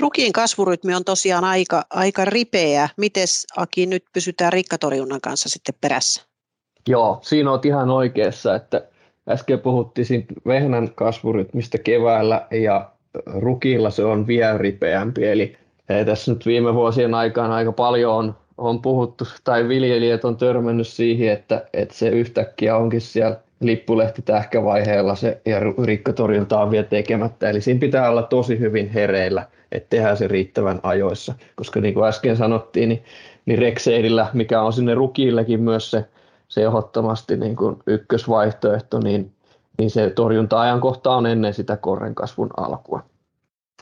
Rukiin 0.00 0.32
kasvurytmi 0.32 0.94
on 0.94 1.04
tosiaan 1.04 1.44
aika, 1.44 1.82
aika 1.90 2.24
ripeä. 2.24 2.88
Miten 2.96 3.26
Aki 3.56 3.86
nyt 3.86 4.04
pysytään 4.12 4.52
rikkatorjunnan 4.52 5.20
kanssa 5.20 5.48
sitten 5.48 5.74
perässä? 5.80 6.22
Joo, 6.88 7.18
siinä 7.22 7.52
on 7.52 7.60
ihan 7.64 7.90
oikeassa, 7.90 8.54
että 8.54 8.82
äsken 9.28 9.60
puhuttiin 9.60 10.26
vehnän 10.46 10.94
kasvurytmistä 10.94 11.78
keväällä 11.78 12.46
ja 12.50 12.90
rukilla 13.26 13.90
se 13.90 14.04
on 14.04 14.26
vielä 14.26 14.58
ripeämpi. 14.58 15.26
Eli 15.26 15.56
tässä 16.06 16.32
nyt 16.32 16.46
viime 16.46 16.74
vuosien 16.74 17.14
aikana 17.14 17.54
aika 17.54 17.72
paljon 17.72 18.14
on, 18.14 18.34
on 18.58 18.82
puhuttu 18.82 19.24
tai 19.44 19.68
viljelijät 19.68 20.24
on 20.24 20.36
törmännyt 20.36 20.88
siihen, 20.88 21.32
että, 21.32 21.66
että 21.72 21.94
se 21.94 22.08
yhtäkkiä 22.08 22.76
onkin 22.76 23.00
siellä 23.00 23.40
lippulehti 23.60 24.22
tähkävaiheella 24.22 25.14
se 25.14 25.40
ja 25.46 25.60
rikkatorjunta 25.84 26.60
on 26.60 26.70
vielä 26.70 26.86
tekemättä. 26.86 27.50
Eli 27.50 27.60
siinä 27.60 27.80
pitää 27.80 28.10
olla 28.10 28.22
tosi 28.22 28.58
hyvin 28.58 28.90
hereillä 28.90 29.46
että 29.74 29.88
tehdään 29.90 30.16
se 30.16 30.28
riittävän 30.28 30.80
ajoissa. 30.82 31.34
Koska 31.56 31.80
niin 31.80 31.94
kuin 31.94 32.08
äsken 32.08 32.36
sanottiin, 32.36 32.88
niin, 32.88 33.04
niin 33.46 33.58
Rexeidillä, 33.58 34.26
mikä 34.32 34.62
on 34.62 34.72
sinne 34.72 34.94
rukiillekin 34.94 35.60
myös 35.60 35.90
se, 35.90 36.04
se 36.48 36.64
ehdottomasti 36.64 37.36
niin 37.36 37.56
kuin 37.56 37.76
ykkösvaihtoehto, 37.86 39.00
niin, 39.00 39.32
niin 39.78 39.90
se 39.90 40.10
torjunta-ajankohta 40.10 41.16
on 41.16 41.26
ennen 41.26 41.54
sitä 41.54 41.76
korren 41.76 42.14
kasvun 42.14 42.50
alkua. 42.56 43.02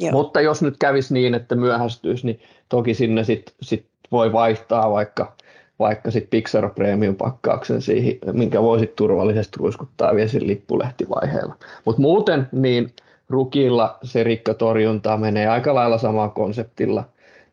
Joo. 0.00 0.12
Mutta 0.12 0.40
jos 0.40 0.62
nyt 0.62 0.76
kävisi 0.78 1.14
niin, 1.14 1.34
että 1.34 1.54
myöhästyisi, 1.54 2.26
niin 2.26 2.40
toki 2.68 2.94
sinne 2.94 3.24
sit, 3.24 3.54
sit 3.62 3.86
voi 4.12 4.32
vaihtaa 4.32 4.90
vaikka, 4.90 5.36
vaikka 5.82 6.10
sit 6.10 6.30
Pixar 6.30 6.70
Premium 6.70 7.16
pakkauksen 7.16 7.82
siihen, 7.82 8.18
minkä 8.32 8.62
voisit 8.62 8.96
turvallisesti 8.96 9.56
ruiskuttaa 9.58 10.14
vielä 10.14 10.28
siinä 10.28 10.46
lippulehtivaiheella. 10.46 11.54
Mutta 11.84 12.02
muuten 12.02 12.48
niin 12.52 12.92
rukilla 13.28 13.98
se 14.02 14.24
rikkatorjunta 14.24 15.16
menee 15.16 15.46
aika 15.46 15.74
lailla 15.74 15.98
samalla 15.98 16.28
konseptilla, 16.28 17.04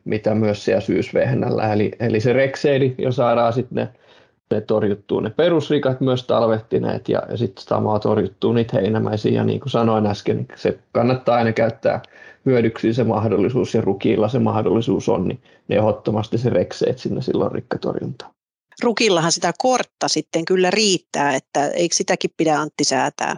mitä 0.06 0.36
myös 0.36 0.66
siellä 0.66 0.82
syysvehnällä. 0.82 1.74
Eli, 1.74 1.92
eli 2.00 2.20
se 2.20 2.34
rekseidi, 2.34 2.96
jo 2.98 3.12
saadaan 3.12 3.54
sitten 3.54 3.76
ne, 3.76 3.99
ne 4.52 4.62
torjuttuu 4.62 5.20
ne 5.20 5.30
perusrikat 5.30 6.02
myös 6.02 6.24
talvehtineet 6.24 7.10
ja, 7.10 7.24
ja 7.30 7.38
sitten 7.38 7.64
samaa 7.64 8.00
torjuttuu 8.00 8.54
niitä 8.54 8.78
heinämäisiä. 8.78 9.32
Ja 9.32 9.44
niin 9.44 9.60
kuin 9.60 9.72
sanoin 9.72 10.06
äsken, 10.06 10.38
niin 10.38 10.48
se 10.56 10.80
kannattaa 10.92 11.36
aina 11.36 11.52
käyttää 11.52 12.02
hyödyksi 12.46 12.94
se 12.94 13.04
mahdollisuus 13.04 13.74
ja 13.74 13.82
rukilla 13.82 14.28
se 14.28 14.40
mahdollisuus 14.40 15.10
on, 15.10 15.28
niin 15.28 15.42
ne 15.68 15.76
ehdottomasti 15.76 16.38
se 16.38 16.50
rekseet 16.50 17.00
sinne 17.00 17.22
silloin 17.22 17.52
rikkatorjuntaan. 17.52 18.32
Rukillahan 18.84 19.32
sitä 19.32 19.54
kortta 19.58 20.08
sitten 20.08 20.46
kyllä 20.46 20.72
riittää, 20.72 21.36
että 21.36 21.68
eikö 21.68 21.96
sitäkin 21.96 22.32
pidä 22.38 22.60
Antti 22.60 22.84
säätää? 22.84 23.36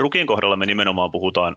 Rukin 0.00 0.26
kohdalla 0.26 0.56
me 0.56 0.66
nimenomaan 0.66 1.10
puhutaan 1.10 1.56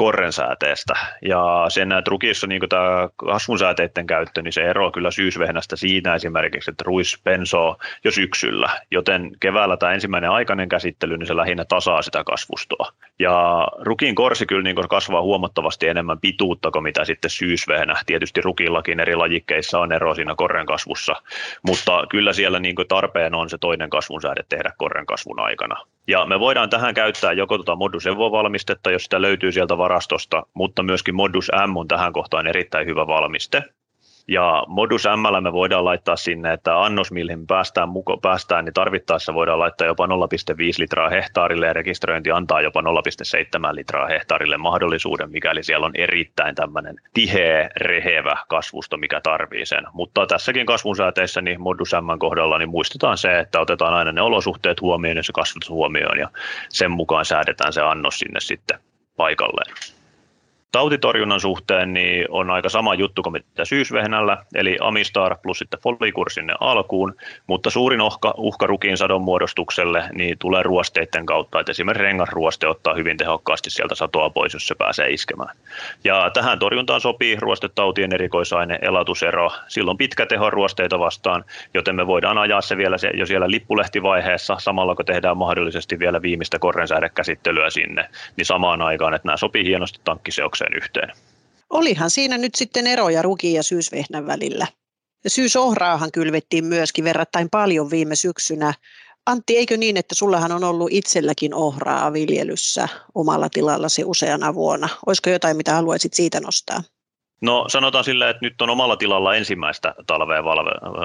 korrensääteestä. 0.00 0.94
Ja 1.22 1.66
sen 1.68 1.92
että 1.92 2.10
rukissa 2.10 2.46
niin 2.46 2.62
tämä 2.68 3.08
kasvunsääteiden 3.16 4.06
käyttö, 4.06 4.42
niin 4.42 4.52
se 4.52 4.62
eroaa 4.62 4.90
kyllä 4.90 5.10
syysvehnästä 5.10 5.76
siinä 5.76 6.14
esimerkiksi, 6.14 6.70
että 6.70 6.84
ruis 6.86 7.20
pensoo 7.24 7.76
jo 8.04 8.10
syksyllä, 8.10 8.70
joten 8.90 9.30
keväällä 9.40 9.76
tämä 9.76 9.92
ensimmäinen 9.92 10.30
aikainen 10.30 10.68
käsittely, 10.68 11.16
niin 11.16 11.26
se 11.26 11.36
lähinnä 11.36 11.64
tasaa 11.64 12.02
sitä 12.02 12.24
kasvustoa. 12.24 12.92
Ja 13.18 13.68
rukin 13.80 14.14
korsi 14.14 14.46
kyllä 14.46 14.62
niin 14.62 14.88
kasvaa 14.88 15.22
huomattavasti 15.22 15.88
enemmän 15.88 16.20
pituutta 16.20 16.70
kuin 16.70 16.82
mitä 16.82 17.04
sitten 17.04 17.30
syysvehnä. 17.30 17.96
Tietysti 18.06 18.40
rukillakin 18.40 19.00
eri 19.00 19.14
lajikkeissa 19.16 19.78
on 19.78 19.92
ero 19.92 20.14
siinä 20.14 20.34
korren 20.36 20.66
kasvussa, 20.66 21.14
mutta 21.62 22.06
kyllä 22.10 22.32
siellä 22.32 22.60
niin 22.60 22.76
tarpeen 22.88 23.34
on 23.34 23.50
se 23.50 23.58
toinen 23.58 23.90
kasvunsääde 23.90 24.42
tehdä 24.48 24.72
korren 24.76 25.06
kasvun 25.06 25.40
aikana. 25.40 25.76
Ja 26.10 26.26
me 26.26 26.40
voidaan 26.40 26.70
tähän 26.70 26.94
käyttää 26.94 27.32
joko 27.32 27.58
tuota 27.58 27.76
Modus 27.76 28.06
Evo-valmistetta, 28.06 28.90
jos 28.90 29.02
sitä 29.02 29.22
löytyy 29.22 29.52
sieltä 29.52 29.78
varastosta, 29.78 30.42
mutta 30.54 30.82
myöskin 30.82 31.14
Modus 31.14 31.50
M 31.66 31.76
on 31.76 31.88
tähän 31.88 32.12
kohtaan 32.12 32.46
erittäin 32.46 32.86
hyvä 32.86 33.06
valmiste. 33.06 33.62
Ja 34.28 34.64
Modus 34.68 35.04
M 35.04 35.42
me 35.42 35.52
voidaan 35.52 35.84
laittaa 35.84 36.16
sinne, 36.16 36.52
että 36.52 36.82
annos, 36.82 37.12
mihin 37.12 37.46
päästään, 37.46 37.88
muko, 37.88 38.16
päästään, 38.16 38.64
niin 38.64 38.74
tarvittaessa 38.74 39.34
voidaan 39.34 39.58
laittaa 39.58 39.86
jopa 39.86 40.06
0,5 40.06 40.12
litraa 40.78 41.08
hehtaarille 41.08 41.66
ja 41.66 41.72
rekisteröinti 41.72 42.30
antaa 42.30 42.60
jopa 42.60 42.80
0,7 42.80 43.74
litraa 43.74 44.06
hehtaarille 44.06 44.56
mahdollisuuden, 44.56 45.30
mikäli 45.30 45.62
siellä 45.62 45.86
on 45.86 45.96
erittäin 45.96 46.54
tämmöinen 46.54 46.96
tiheä, 47.14 47.70
rehevä 47.76 48.36
kasvusto, 48.48 48.96
mikä 48.96 49.20
tarvii 49.20 49.66
sen. 49.66 49.84
Mutta 49.92 50.26
tässäkin 50.26 50.66
kasvusääteissä 50.66 51.40
niin 51.40 51.60
Modus 51.60 51.92
M 51.92 52.18
kohdalla 52.18 52.58
niin 52.58 52.70
muistetaan 52.70 53.18
se, 53.18 53.38
että 53.38 53.60
otetaan 53.60 53.94
aina 53.94 54.12
ne 54.12 54.22
olosuhteet 54.22 54.80
huomioon 54.80 55.16
ja 55.16 55.22
se 55.22 55.32
kasvatus 55.32 55.70
huomioon 55.70 56.18
ja 56.18 56.28
sen 56.68 56.90
mukaan 56.90 57.24
säädetään 57.24 57.72
se 57.72 57.80
annos 57.80 58.18
sinne 58.18 58.40
sitten 58.40 58.78
paikalleen. 59.16 59.99
Tautitorjunnan 60.72 61.40
suhteen 61.40 61.92
niin 61.92 62.26
on 62.28 62.50
aika 62.50 62.68
sama 62.68 62.94
juttu 62.94 63.22
kuin 63.22 63.32
mitä 63.32 63.64
syysvehnällä, 63.64 64.36
eli 64.54 64.78
Amistar 64.80 65.36
plus 65.42 65.58
sitten 65.58 65.80
Folikur 65.80 66.30
sinne 66.30 66.54
alkuun, 66.60 67.14
mutta 67.46 67.70
suurin 67.70 68.00
uhka, 68.00 68.34
uhka 68.36 68.66
rukiin 68.66 68.96
sadon 68.96 69.22
muodostukselle 69.22 70.04
niin 70.12 70.38
tulee 70.38 70.62
ruosteiden 70.62 71.26
kautta, 71.26 71.60
että 71.60 71.70
esimerkiksi 71.70 72.02
rengasruoste 72.02 72.68
ottaa 72.68 72.94
hyvin 72.94 73.16
tehokkaasti 73.16 73.70
sieltä 73.70 73.94
satoa 73.94 74.30
pois, 74.30 74.52
jos 74.52 74.66
se 74.66 74.74
pääsee 74.74 75.10
iskemään. 75.10 75.56
Ja 76.04 76.30
tähän 76.30 76.58
torjuntaan 76.58 77.00
sopii 77.00 77.36
ruostetautien 77.36 78.14
erikoisaine, 78.14 78.78
elatusero, 78.82 79.50
silloin 79.68 79.98
pitkä 79.98 80.26
teho 80.26 80.50
ruosteita 80.50 80.98
vastaan, 80.98 81.44
joten 81.74 81.96
me 81.96 82.06
voidaan 82.06 82.38
ajaa 82.38 82.60
se 82.60 82.76
vielä 82.76 82.96
jo 83.14 83.26
siellä 83.26 83.50
lippulehtivaiheessa, 83.50 84.56
samalla 84.58 84.94
kun 84.94 85.04
tehdään 85.04 85.36
mahdollisesti 85.36 85.98
vielä 85.98 86.22
viimeistä 86.22 86.58
korrensäädekäsittelyä 86.58 87.70
sinne, 87.70 88.08
niin 88.36 88.46
samaan 88.46 88.82
aikaan, 88.82 89.14
että 89.14 89.28
nämä 89.28 89.36
sopii 89.36 89.64
hienosti 89.64 90.00
tankkiseokseen 90.04 90.59
tulokseen 90.60 90.76
yhteen. 90.76 91.12
Olihan 91.70 92.10
siinä 92.10 92.38
nyt 92.38 92.54
sitten 92.54 92.86
eroja 92.86 93.22
rukin 93.22 93.52
ja 93.52 93.62
syysvehnän 93.62 94.26
välillä. 94.26 94.66
Syysohraahan 95.26 96.12
kylvettiin 96.12 96.64
myöskin 96.64 97.04
verrattain 97.04 97.50
paljon 97.50 97.90
viime 97.90 98.16
syksynä. 98.16 98.74
Antti, 99.26 99.56
eikö 99.56 99.76
niin, 99.76 99.96
että 99.96 100.14
sullahan 100.14 100.52
on 100.52 100.64
ollut 100.64 100.92
itselläkin 100.92 101.54
ohraa 101.54 102.12
viljelyssä 102.12 102.88
omalla 103.14 103.48
tilallasi 103.48 104.04
useana 104.04 104.54
vuonna? 104.54 104.88
Olisiko 105.06 105.30
jotain, 105.30 105.56
mitä 105.56 105.74
haluaisit 105.74 106.14
siitä 106.14 106.40
nostaa? 106.40 106.82
No 107.40 107.64
sanotaan 107.68 108.04
sillä, 108.04 108.30
että 108.30 108.44
nyt 108.46 108.62
on 108.62 108.70
omalla 108.70 108.96
tilalla 108.96 109.34
ensimmäistä 109.34 109.94
talvea 110.06 110.44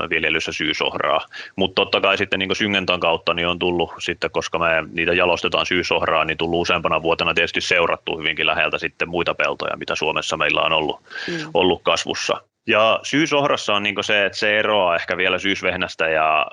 viljelyssä 0.10 0.52
syysohraa, 0.52 1.26
mutta 1.56 1.82
totta 1.82 2.02
kai 2.02 2.18
sitten 2.18 2.40
niin 2.40 2.56
syngentan 2.56 3.00
kautta 3.00 3.34
niin 3.34 3.48
on 3.48 3.60
tullut 3.60 3.92
sitten, 4.00 4.32
koska 4.32 4.60
me 4.60 4.66
niitä 4.94 5.14
jalostetaan 5.14 5.66
syysohraa, 5.66 6.26
niin 6.26 6.38
tullut 6.38 6.62
useampana 6.62 7.02
vuotena 7.02 7.34
tietysti 7.34 7.62
seurattu 7.62 8.18
hyvinkin 8.18 8.46
läheltä 8.46 8.78
sitten 8.78 9.10
muita 9.10 9.34
peltoja, 9.36 9.78
mitä 9.78 9.96
Suomessa 9.96 10.38
meillä 10.38 10.62
on 10.62 10.74
ollut, 10.74 11.00
mm. 11.28 11.50
ollut 11.54 11.84
kasvussa. 11.84 12.42
Ja 12.68 13.00
syysohrassa 13.04 13.76
on 13.76 13.84
niin 13.84 13.96
se, 14.02 14.26
että 14.26 14.38
se 14.38 14.60
eroaa 14.60 14.96
ehkä 14.96 15.18
vielä 15.18 15.38
syysvehnästä 15.40 16.08
ja 16.08 16.48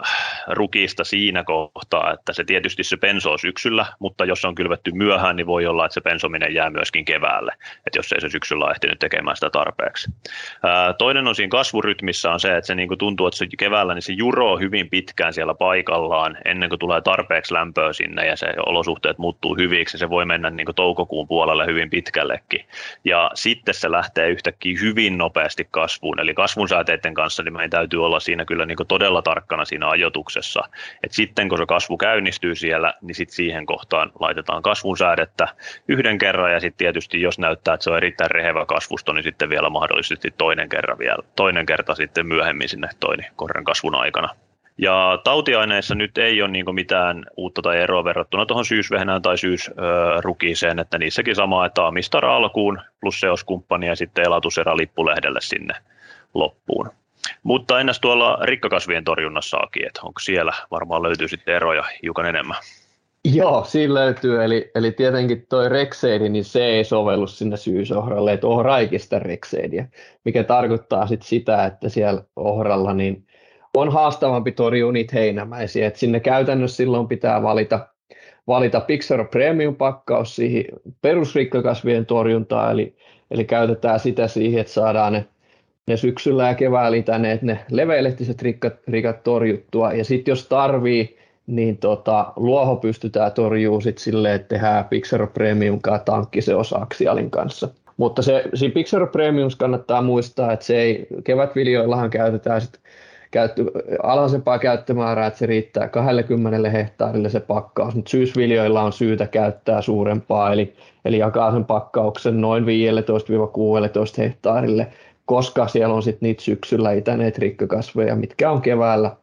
rukista 0.48 1.04
siinä 1.04 1.44
kohtaa, 1.44 2.12
että 2.12 2.32
se 2.32 2.44
tietysti 2.44 2.84
se 2.84 2.96
pensoo 2.96 3.38
syksyllä, 3.38 3.86
mutta 3.98 4.24
jos 4.24 4.40
se 4.40 4.46
on 4.46 4.54
kylvetty 4.54 4.92
myöhään, 4.94 5.36
niin 5.36 5.46
voi 5.46 5.66
olla, 5.66 5.84
että 5.84 5.94
se 5.94 6.00
pensominen 6.00 6.54
jää 6.54 6.70
myöskin 6.70 7.04
keväälle, 7.04 7.52
että 7.86 7.98
jos 7.98 8.12
ei 8.12 8.20
se 8.20 8.28
syksyllä 8.28 8.64
ole 8.64 8.72
ehtinyt 8.72 8.98
tekemään 8.98 9.36
sitä 9.36 9.50
tarpeeksi. 9.50 10.10
toinen 10.98 11.28
on 11.28 11.34
siinä 11.34 11.48
kasvurytmissä 11.48 12.30
on 12.30 12.40
se, 12.40 12.56
että 12.56 12.66
se 12.66 12.74
niin 12.74 12.98
tuntuu, 12.98 13.26
että 13.26 13.38
se 13.38 13.46
keväällä 13.58 13.94
niin 13.94 14.02
se 14.02 14.12
juroo 14.12 14.58
hyvin 14.58 14.90
pitkään 14.90 15.32
siellä 15.32 15.54
paikallaan 15.54 16.38
ennen 16.44 16.68
kuin 16.68 16.78
tulee 16.78 17.00
tarpeeksi 17.00 17.54
lämpöä 17.54 17.92
sinne 17.92 18.26
ja 18.26 18.36
se 18.36 18.46
olosuhteet 18.66 19.18
muuttuu 19.18 19.56
hyviksi. 19.56 19.98
Se 19.98 20.10
voi 20.10 20.26
mennä 20.26 20.50
niin 20.50 20.66
toukokuun 20.76 21.28
puolelle 21.28 21.66
hyvin 21.66 21.90
pitkällekin. 21.90 22.66
Ja 23.04 23.30
sitten 23.34 23.74
se 23.74 23.90
lähtee 23.90 24.28
yhtäkkiä 24.28 24.78
hyvin 24.80 25.18
nopeasti 25.18 25.68
kasvamaan 25.70 26.01
kasvuun. 26.02 26.20
Eli 26.20 26.34
kasvun 26.34 26.68
sääteiden 26.68 27.14
kanssa 27.14 27.42
niin 27.42 27.52
meidän 27.52 27.70
täytyy 27.70 28.04
olla 28.04 28.20
siinä 28.20 28.44
kyllä 28.44 28.66
niin 28.66 28.78
todella 28.88 29.22
tarkkana 29.22 29.64
siinä 29.64 29.88
ajotuksessa. 29.88 30.60
Et 31.04 31.12
sitten 31.12 31.48
kun 31.48 31.58
se 31.58 31.66
kasvu 31.66 31.96
käynnistyy 31.96 32.54
siellä, 32.54 32.94
niin 33.02 33.14
sitten 33.14 33.36
siihen 33.36 33.66
kohtaan 33.66 34.12
laitetaan 34.20 34.62
kasvun 34.62 34.98
säädettä 34.98 35.48
yhden 35.88 36.18
kerran 36.18 36.52
ja 36.52 36.60
sitten 36.60 36.78
tietysti 36.78 37.20
jos 37.20 37.38
näyttää, 37.38 37.74
että 37.74 37.84
se 37.84 37.90
on 37.90 37.96
erittäin 37.96 38.30
rehevä 38.30 38.66
kasvusto, 38.66 39.12
niin 39.12 39.22
sitten 39.22 39.48
vielä 39.48 39.70
mahdollisesti 39.70 40.30
toinen, 40.38 40.68
kerran 40.68 40.98
vielä, 40.98 41.22
toinen 41.36 41.66
kerta 41.66 41.94
sitten 41.94 42.26
myöhemmin 42.26 42.68
sinne 42.68 42.88
toinen 43.00 43.30
korren 43.36 43.64
kasvun 43.64 43.94
aikana. 43.94 44.28
Ja 44.82 45.18
tautiaineissa 45.24 45.94
nyt 45.94 46.18
ei 46.18 46.42
ole 46.42 46.50
niin 46.50 46.74
mitään 46.74 47.24
uutta 47.36 47.62
tai 47.62 47.80
eroa 47.80 48.04
verrattuna 48.04 48.46
tuohon 48.46 48.64
syysvehnään 48.64 49.22
tai 49.22 49.38
syysrukiiseen, 49.38 50.78
että 50.78 50.98
niissäkin 50.98 51.36
sama, 51.36 51.66
että 51.66 51.86
Amistar 51.86 52.24
alkuun 52.24 52.80
plus 53.00 53.20
seoskumppani 53.20 53.86
ja 53.86 53.96
sitten 53.96 54.24
elatuserä 54.24 54.76
lippulehdelle 54.76 55.40
sinne 55.42 55.74
loppuun. 56.34 56.90
Mutta 57.42 57.80
ennäs 57.80 58.00
tuolla 58.00 58.38
rikkakasvien 58.42 59.04
torjunnassakin, 59.04 59.86
että 59.86 60.00
onko 60.02 60.20
siellä 60.20 60.52
varmaan 60.70 61.02
löytyy 61.02 61.28
sitten 61.28 61.54
eroja 61.54 61.84
hiukan 62.02 62.26
enemmän? 62.26 62.56
Joo, 63.24 63.64
siinä 63.64 63.94
löytyy, 63.94 64.44
eli, 64.44 64.70
eli 64.74 64.92
tietenkin 64.92 65.46
tuo 65.48 65.68
rekseidi, 65.68 66.28
niin 66.28 66.44
se 66.44 66.64
ei 66.64 66.84
sovellu 66.84 67.26
sinne 67.26 67.56
syysohralle, 67.56 68.32
että 68.32 68.46
ohra 68.46 68.76
rekseidiä, 69.18 69.88
mikä 70.24 70.44
tarkoittaa 70.44 71.06
sitten 71.06 71.28
sitä, 71.28 71.64
että 71.64 71.88
siellä 71.88 72.22
ohralla 72.36 72.94
niin 72.94 73.26
on 73.76 73.92
haastavampi 73.92 74.52
torjua 74.52 74.92
niitä 74.92 75.16
heinämäisiä, 75.16 75.86
että 75.86 76.00
sinne 76.00 76.20
käytännössä 76.20 76.76
silloin 76.76 77.08
pitää 77.08 77.42
valita, 77.42 77.88
valita 78.46 78.80
Pixar 78.80 79.24
Premium 79.24 79.76
pakkaus 79.76 80.36
siihen 80.36 80.64
perusrikkakasvien 81.00 82.06
torjuntaan, 82.06 82.72
eli, 82.72 82.96
eli 83.30 83.44
käytetään 83.44 84.00
sitä 84.00 84.28
siihen, 84.28 84.60
että 84.60 84.72
saadaan 84.72 85.12
ne 85.12 85.24
ne 85.86 85.96
syksyllä 85.96 86.48
ja 86.48 86.54
keväällä 86.54 86.96
itäneet 86.96 87.42
ne 87.42 87.58
leveälehtiset 87.70 88.42
rikat, 88.42 88.74
rikat 88.88 89.22
torjuttua. 89.22 89.92
Ja 89.92 90.04
sitten 90.04 90.32
jos 90.32 90.48
tarvii, 90.48 91.18
niin 91.46 91.78
tota, 91.78 92.32
luoho 92.36 92.76
pystytään 92.76 93.32
torjumaan 93.32 93.82
sit 93.82 93.98
silleen, 93.98 94.34
että 94.34 94.48
tehdään 94.48 94.84
Pixar 94.84 95.26
Premium 95.26 95.80
tankki 96.04 96.42
se 96.42 96.54
osaksialin 96.54 97.30
kanssa. 97.30 97.68
Mutta 97.96 98.22
se, 98.22 98.44
siinä 98.54 98.74
Pixar 98.74 99.06
Premiums 99.06 99.56
kannattaa 99.56 100.02
muistaa, 100.02 100.52
että 100.52 100.64
se 100.66 100.80
ei, 100.80 101.06
kevätviljoillahan 101.24 102.10
käytetään 102.10 102.60
sit 102.60 102.80
käyttö, 103.32 103.64
alhaisempaa 104.02 104.58
käyttömäärää, 104.58 105.26
että 105.26 105.38
se 105.38 105.46
riittää 105.46 105.88
20 105.88 106.70
hehtaarille 106.70 107.28
se 107.28 107.40
pakkaus, 107.40 107.94
mutta 107.94 108.10
syysviljoilla 108.10 108.82
on 108.82 108.92
syytä 108.92 109.26
käyttää 109.26 109.82
suurempaa, 109.82 110.52
eli, 110.52 110.72
eli 111.04 111.18
jakaa 111.18 111.52
sen 111.52 111.64
pakkauksen 111.64 112.40
noin 112.40 112.64
15-16 112.64 112.66
hehtaarille, 114.18 114.86
koska 115.26 115.68
siellä 115.68 115.94
on 115.94 116.02
sitten 116.02 116.26
niitä 116.26 116.42
syksyllä 116.42 116.92
itäneet 116.92 117.38
rikkakasveja, 117.38 118.16
mitkä 118.16 118.50
on 118.50 118.62
keväällä, 118.62 119.16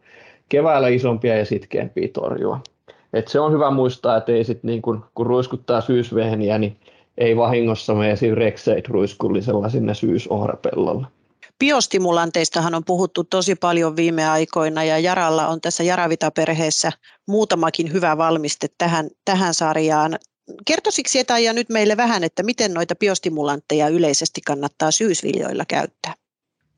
keväällä 0.49 0.87
isompia 0.87 1.37
ja 1.37 1.45
sitkeämpiä 1.45 2.07
torjua. 2.13 2.59
Et 3.13 3.27
se 3.27 3.39
on 3.39 3.51
hyvä 3.51 3.71
muistaa, 3.71 4.17
että 4.17 4.31
ei 4.31 4.43
sit 4.43 4.63
niin 4.63 4.81
kun, 4.81 5.05
kun 5.15 5.27
ruiskuttaa 5.27 5.81
syysvehniä, 5.81 6.57
niin 6.57 6.77
ei 7.17 7.37
vahingossa 7.37 7.95
mene 7.95 8.15
siinä 8.15 8.37
ruiskullisella 8.87 9.69
sinne 9.69 9.93
syysohrapellolle. 9.93 11.07
Biostimulanteistahan 11.59 12.75
on 12.75 12.85
puhuttu 12.85 13.23
tosi 13.23 13.55
paljon 13.55 13.95
viime 13.95 14.29
aikoina 14.29 14.83
ja 14.83 14.99
Jaralla 14.99 15.47
on 15.47 15.61
tässä 15.61 15.83
Jaravita-perheessä 15.83 16.91
muutamakin 17.27 17.93
hyvä 17.93 18.17
valmiste 18.17 18.67
tähän, 18.77 19.09
tähän 19.25 19.53
sarjaan. 19.53 20.19
Kertoisiksi 20.65 21.19
Etaija 21.19 21.53
nyt 21.53 21.69
meille 21.69 21.97
vähän, 21.97 22.23
että 22.23 22.43
miten 22.43 22.73
noita 22.73 22.95
biostimulantteja 22.95 23.87
yleisesti 23.87 24.41
kannattaa 24.41 24.91
syysviljoilla 24.91 25.65
käyttää? 25.65 26.13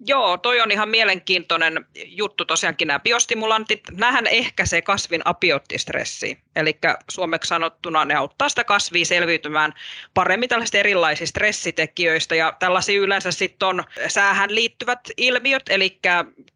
Joo, 0.06 0.38
toi 0.38 0.62
on 0.62 0.72
ihan 0.72 0.90
mielenkiintoinen 0.90 1.86
juttu 2.06 2.46
tosiaankin 2.46 2.88
nämä 2.88 3.00
biostimulantit. 3.00 3.82
Nämähän 3.92 4.28
ehkäisee 4.28 4.82
kasvin 4.82 5.22
apioottistressiä, 5.26 6.36
eli 6.56 6.78
suomeksi 7.12 7.48
sanottuna 7.48 8.06
ne 8.06 8.16
auttaa 8.16 8.50
sitä 8.50 8.64
kasvia 8.64 9.06
selviytymään 9.06 9.74
paremmin 10.14 10.50
tällaisista 10.50 10.78
erilaisista 10.78 11.30
stressitekijöistä, 11.30 12.36
ja 12.36 12.54
tällaisia 12.60 13.02
yleensä 13.02 13.32
sitten 13.32 13.68
on 13.68 13.84
säähän 14.08 14.56
liittyvät 14.56 15.00
ilmiöt, 15.18 15.64
eli 15.70 16.00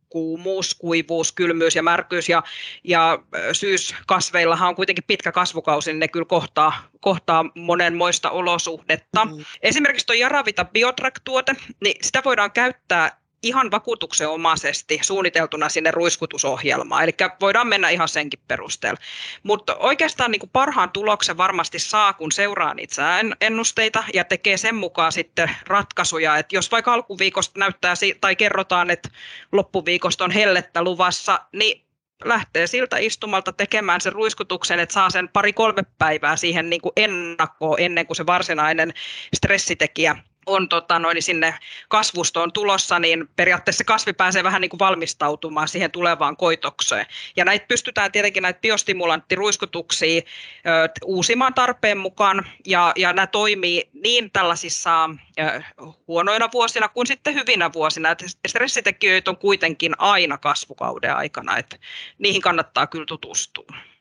kuumuus, 0.09 0.75
kuivuus, 0.75 1.31
kylmyys 1.31 1.75
ja 1.75 1.83
märkyys 1.83 2.29
ja, 2.29 2.43
ja 2.83 3.19
syyskasveillahan 3.51 4.69
on 4.69 4.75
kuitenkin 4.75 5.03
pitkä 5.07 5.31
kasvukausi, 5.31 5.91
niin 5.91 5.99
ne 5.99 6.07
kyllä 6.07 6.25
kohtaa, 6.25 6.73
kohtaa 6.99 7.45
monenmoista 7.55 8.29
olosuhdetta. 8.29 9.25
Mm-hmm. 9.25 9.45
Esimerkiksi 9.61 10.05
tuo 10.05 10.15
Jaravita 10.15 10.65
Biotrack-tuote, 10.65 11.55
niin 11.83 11.95
sitä 12.01 12.21
voidaan 12.25 12.51
käyttää 12.51 13.24
ihan 13.45 13.71
vakuutuksenomaisesti 13.71 14.99
suunniteltuna 15.01 15.69
sinne 15.69 15.91
ruiskutusohjelmaan, 15.91 17.03
eli 17.03 17.11
voidaan 17.41 17.67
mennä 17.67 17.89
ihan 17.89 18.07
senkin 18.07 18.39
perusteella. 18.47 18.99
Mutta 19.43 19.75
oikeastaan 19.75 20.31
niin 20.31 20.39
kuin 20.39 20.49
parhaan 20.53 20.89
tuloksen 20.89 21.37
varmasti 21.37 21.79
saa, 21.79 22.13
kun 22.13 22.31
seuraa 22.31 22.73
niitä 22.73 23.19
ennusteita 23.41 24.03
ja 24.13 24.23
tekee 24.23 24.57
sen 24.57 24.75
mukaan 24.75 25.11
sitten 25.11 25.51
ratkaisuja, 25.67 26.37
että 26.37 26.55
jos 26.55 26.71
vaikka 26.71 26.93
alkuviikosta 26.93 27.59
näyttää 27.59 27.93
tai 28.21 28.35
kerrotaan, 28.35 28.91
että 28.91 29.09
loppuviikosta 29.51 30.23
on 30.23 30.31
hellettä 30.31 30.83
luvassa, 30.83 31.39
niin 31.53 31.85
lähtee 32.23 32.67
siltä 32.67 32.97
istumalta 32.97 33.53
tekemään 33.53 34.01
sen 34.01 34.13
ruiskutuksen, 34.13 34.79
että 34.79 34.93
saa 34.93 35.09
sen 35.09 35.29
pari-kolme 35.29 35.83
päivää 35.97 36.35
siihen 36.35 36.69
niin 36.69 36.81
kuin 36.81 36.93
ennakkoon 36.95 37.79
ennen 37.79 38.05
kuin 38.05 38.17
se 38.17 38.25
varsinainen 38.25 38.93
stressitekijä 39.35 40.15
on 40.45 40.69
tota, 40.69 40.99
noin, 40.99 41.21
sinne 41.21 41.59
kasvustoon 41.89 42.53
tulossa, 42.53 42.99
niin 42.99 43.29
periaatteessa 43.35 43.83
kasvi 43.83 44.13
pääsee 44.13 44.43
vähän 44.43 44.61
niin 44.61 44.69
kuin 44.69 44.79
valmistautumaan 44.79 45.67
siihen 45.67 45.91
tulevaan 45.91 46.37
koitokseen. 46.37 47.05
Ja 47.35 47.45
näitä 47.45 47.65
pystytään 47.67 48.11
tietenkin 48.11 48.43
näitä 48.43 48.59
biostimulanttiruiskutuksia 48.59 50.21
ö, 50.21 50.89
uusimaan 51.05 51.53
tarpeen 51.53 51.97
mukaan, 51.97 52.45
ja, 52.65 52.93
ja 52.95 53.13
nämä 53.13 53.27
toimii 53.27 53.89
niin 53.93 54.31
tällaisissa 54.31 55.09
ö, 55.39 55.61
huonoina 56.07 56.49
vuosina 56.53 56.87
kuin 56.87 57.07
sitten 57.07 57.33
hyvinä 57.33 57.73
vuosina. 57.73 58.11
Et 58.11 58.23
stressitekijöitä 58.47 59.31
on 59.31 59.37
kuitenkin 59.37 59.93
aina 59.97 60.37
kasvukauden 60.37 61.15
aikana, 61.15 61.57
että 61.57 61.77
niihin 62.17 62.41
kannattaa 62.41 62.87
kyllä 62.87 63.05
tutustua. 63.05 63.94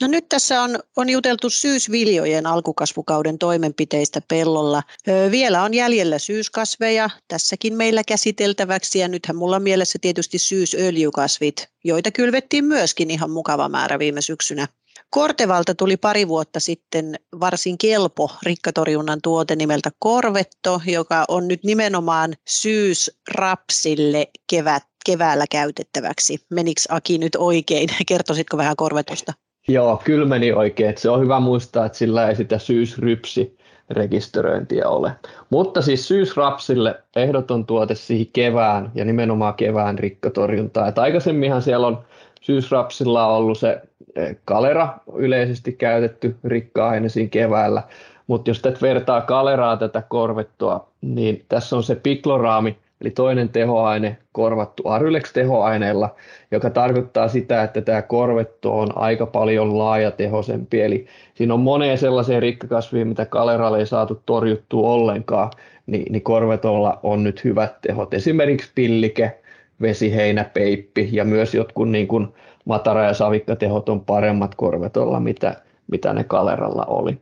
No 0.00 0.06
nyt 0.08 0.28
tässä 0.28 0.62
on, 0.62 0.78
on 0.96 1.08
juteltu 1.08 1.50
syysviljojen 1.50 2.46
alkukasvukauden 2.46 3.38
toimenpiteistä 3.38 4.20
pellolla. 4.28 4.82
Öö, 5.08 5.30
vielä 5.30 5.62
on 5.62 5.74
jäljellä 5.74 6.18
syyskasveja 6.18 7.10
tässäkin 7.28 7.74
meillä 7.74 8.04
käsiteltäväksi 8.04 8.98
ja 8.98 9.08
nythän 9.08 9.36
mulla 9.36 9.56
on 9.56 9.62
mielessä 9.62 9.98
tietysti 10.02 10.38
syysöljykasvit, 10.38 11.68
joita 11.84 12.10
kylvettiin 12.10 12.64
myöskin 12.64 13.10
ihan 13.10 13.30
mukava 13.30 13.68
määrä 13.68 13.98
viime 13.98 14.20
syksynä. 14.22 14.68
Kortevalta 15.10 15.74
tuli 15.74 15.96
pari 15.96 16.28
vuotta 16.28 16.60
sitten 16.60 17.14
varsin 17.40 17.78
kelpo 17.78 18.30
rikkatorjunnan 18.42 19.18
tuote 19.22 19.56
nimeltä 19.56 19.90
Korvetto, 19.98 20.80
joka 20.86 21.24
on 21.28 21.48
nyt 21.48 21.64
nimenomaan 21.64 22.34
syysrapsille 22.48 24.26
kevät, 24.50 24.82
keväällä 25.06 25.44
käytettäväksi. 25.50 26.38
Menikö 26.50 26.80
Aki 26.88 27.18
nyt 27.18 27.36
oikein? 27.36 27.88
Kertoisitko 28.06 28.56
vähän 28.56 28.76
Korvetosta? 28.76 29.32
Joo, 29.68 30.00
kyllä 30.04 30.26
meni 30.26 30.52
oikein. 30.52 30.94
Se 30.98 31.10
on 31.10 31.20
hyvä 31.20 31.40
muistaa, 31.40 31.86
että 31.86 31.98
sillä 31.98 32.28
ei 32.28 32.36
sitä 32.36 32.58
syysrypsi 32.58 33.58
rekisteröintiä 33.90 34.88
ole. 34.88 35.12
Mutta 35.50 35.82
siis 35.82 36.08
syysrapsille 36.08 37.02
ehdoton 37.16 37.66
tuote 37.66 37.94
siihen 37.94 38.26
kevään 38.32 38.90
ja 38.94 39.04
nimenomaan 39.04 39.54
kevään 39.54 39.98
rikkatorjuntaa. 39.98 40.88
Et 40.88 40.98
aikaisemminhan 40.98 41.62
siellä 41.62 41.86
on 41.86 42.04
syysrapsilla 42.40 43.26
ollut 43.26 43.58
se 43.58 43.82
eh, 44.16 44.36
kalera 44.44 44.94
yleisesti 45.14 45.72
käytetty 45.72 46.36
rikka-aine 46.44 47.08
siinä 47.08 47.28
keväällä, 47.28 47.82
mutta 48.26 48.50
jos 48.50 48.60
tätä 48.62 48.78
vertaa 48.82 49.20
kaleraa 49.20 49.76
tätä 49.76 50.02
korvettua, 50.08 50.88
niin 51.00 51.44
tässä 51.48 51.76
on 51.76 51.82
se 51.82 51.94
pikloraami, 51.94 52.78
eli 53.00 53.10
toinen 53.10 53.48
tehoaine 53.48 54.16
korvattu 54.32 54.82
Arylex-tehoaineella, 54.88 56.14
joka 56.50 56.70
tarkoittaa 56.70 57.28
sitä, 57.28 57.62
että 57.62 57.80
tämä 57.80 58.02
korvetto 58.02 58.78
on 58.78 58.98
aika 58.98 59.26
paljon 59.26 59.78
laajatehoisempi, 59.78 60.82
eli 60.82 61.06
siinä 61.34 61.54
on 61.54 61.60
moneen 61.60 61.98
sellaiseen 61.98 62.42
rikkakasviin, 62.42 63.08
mitä 63.08 63.26
kaleralle 63.26 63.78
ei 63.78 63.86
saatu 63.86 64.22
torjuttua 64.26 64.90
ollenkaan, 64.90 65.50
niin, 65.86 66.12
niin 66.12 66.22
korvetolla 66.22 67.00
on 67.02 67.24
nyt 67.24 67.44
hyvät 67.44 67.80
tehot. 67.80 68.14
Esimerkiksi 68.14 68.72
pillike, 68.74 69.40
vesiheinäpeippi 69.80 71.08
ja 71.12 71.24
myös 71.24 71.54
jotkut 71.54 71.88
niin 71.88 72.08
kuin 72.08 72.28
matara- 72.64 73.04
ja 73.04 73.14
savikkatehot 73.14 73.88
on 73.88 74.00
paremmat 74.00 74.54
korvetolla, 74.54 75.20
mitä, 75.20 75.56
mitä 75.90 76.12
ne 76.12 76.24
kaleralla 76.24 76.84
oli. 76.84 77.18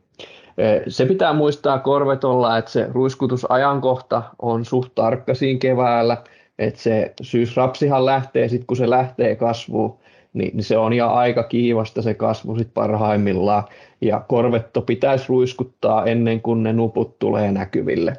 Se 0.89 1.07
pitää 1.07 1.33
muistaa 1.33 1.79
korvetolla, 1.79 2.59
että 2.59 2.71
se 2.71 2.89
ruiskutusajankohta 2.93 4.23
on 4.43 4.65
suht 4.65 4.93
tarkka 4.95 5.35
siinä 5.35 5.59
keväällä, 5.59 6.17
että 6.59 6.81
se 6.81 7.15
syysrapsihan 7.23 8.07
lähtee 8.07 8.49
sitten 8.49 8.67
kun 8.67 8.77
se 8.77 8.91
lähtee 8.91 9.37
kasvuun, 9.37 9.99
niin, 10.33 10.57
niin 10.57 10.65
se 10.65 10.79
on 10.79 10.93
jo 10.93 11.09
aika 11.09 11.43
kiivasta 11.43 12.03
se 12.03 12.15
kasvu 12.15 12.57
sitten 12.57 12.75
parhaimmillaan. 12.75 13.65
Ja 14.01 14.25
korvetto 14.29 14.83
pitäisi 14.83 15.25
ruiskuttaa 15.29 16.05
ennen 16.05 16.41
kuin 16.41 16.63
ne 16.63 16.73
nuput 16.73 17.19
tulee 17.19 17.53
näkyville. 17.53 18.13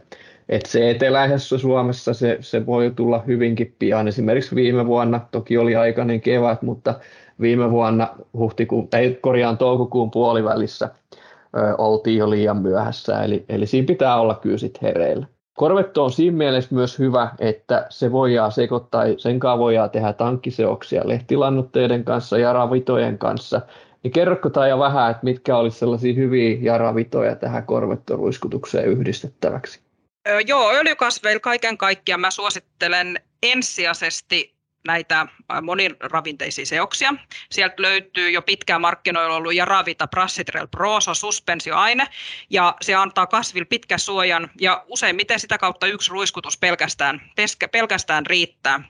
Et 0.50 0.66
se 0.66 0.90
eteläisessä 0.90 1.58
Suomessa 1.58 2.14
se, 2.14 2.38
se 2.42 2.66
voi 2.66 2.92
tulla 2.96 3.24
hyvinkin 3.28 3.76
pian. 3.80 4.08
Esimerkiksi 4.08 4.56
viime 4.56 4.86
vuonna, 4.86 5.22
toki 5.32 5.58
oli 5.58 5.76
aikainen 5.76 6.22
kevät, 6.22 6.62
mutta 6.62 7.00
viime 7.42 7.72
vuonna 7.72 8.08
huhtikuun, 8.34 8.88
tai 8.88 9.18
korjaan 9.22 9.58
toukokuun 9.58 10.12
puolivälissä 10.12 10.90
ö, 11.58 11.76
oltiin 11.78 12.18
jo 12.18 12.30
liian 12.30 12.58
myöhässä, 12.58 13.24
eli, 13.24 13.46
eli 13.50 13.68
siinä 13.68 13.86
pitää 13.86 14.22
olla 14.22 14.36
kyllä 14.36 14.58
sit 14.58 14.82
hereillä. 14.82 15.28
Korvetto 15.54 16.04
on 16.04 16.12
siinä 16.12 16.38
mielessä 16.38 16.76
myös 16.76 17.00
hyvä, 17.00 17.30
että 17.40 17.86
se 17.90 18.12
voidaan 18.12 18.52
sekoittaa, 18.52 19.04
sen 19.18 19.40
kanssa 19.40 19.60
voidaan 19.60 19.90
tehdä 19.90 20.14
tankkiseoksia 20.14 21.02
lehtilannutteiden 21.06 22.04
kanssa 22.04 22.38
ja 22.38 22.54
ravitojen 22.54 23.18
kanssa. 23.18 23.62
Niin 24.04 24.12
kerrotko 24.12 24.50
tai 24.50 24.80
vähän, 24.80 25.12
että 25.12 25.24
mitkä 25.24 25.58
olisi 25.58 25.80
sellaisia 25.80 26.14
hyviä 26.14 26.58
jaravitoja 26.62 27.36
tähän 27.36 27.66
korvettoruiskutukseen 27.66 28.86
yhdistettäväksi? 28.86 29.80
Joo, 30.48 30.72
öljykasveilla 30.72 31.40
kaiken 31.40 31.78
kaikkiaan 31.78 32.22
mä 32.22 32.32
suosittelen 32.32 33.20
ensisijaisesti 33.44 34.59
näitä 34.88 35.28
moniravinteisia 35.62 36.66
seoksia. 36.66 37.14
Sieltä 37.52 37.82
löytyy 37.82 38.30
jo 38.30 38.42
pitkään 38.42 38.82
markkinoilla 38.82 39.36
ollut 39.36 39.54
Jaravita 39.54 40.08
Prassitrel 40.08 40.68
Pro, 40.68 41.02
se 41.02 41.10
on 41.10 41.16
suspensioaine, 41.16 42.08
ja 42.50 42.76
se 42.82 42.96
antaa 42.96 43.28
kasville 43.28 43.66
pitkän 43.66 44.00
suojan, 44.00 44.50
ja 44.62 44.84
useimmiten 44.88 45.40
sitä 45.40 45.58
kautta 45.58 45.88
yksi 45.88 46.12
ruiskutus 46.12 46.58
pelkästään, 46.58 47.22
pelkästään 47.72 48.26
riittää. 48.26 48.84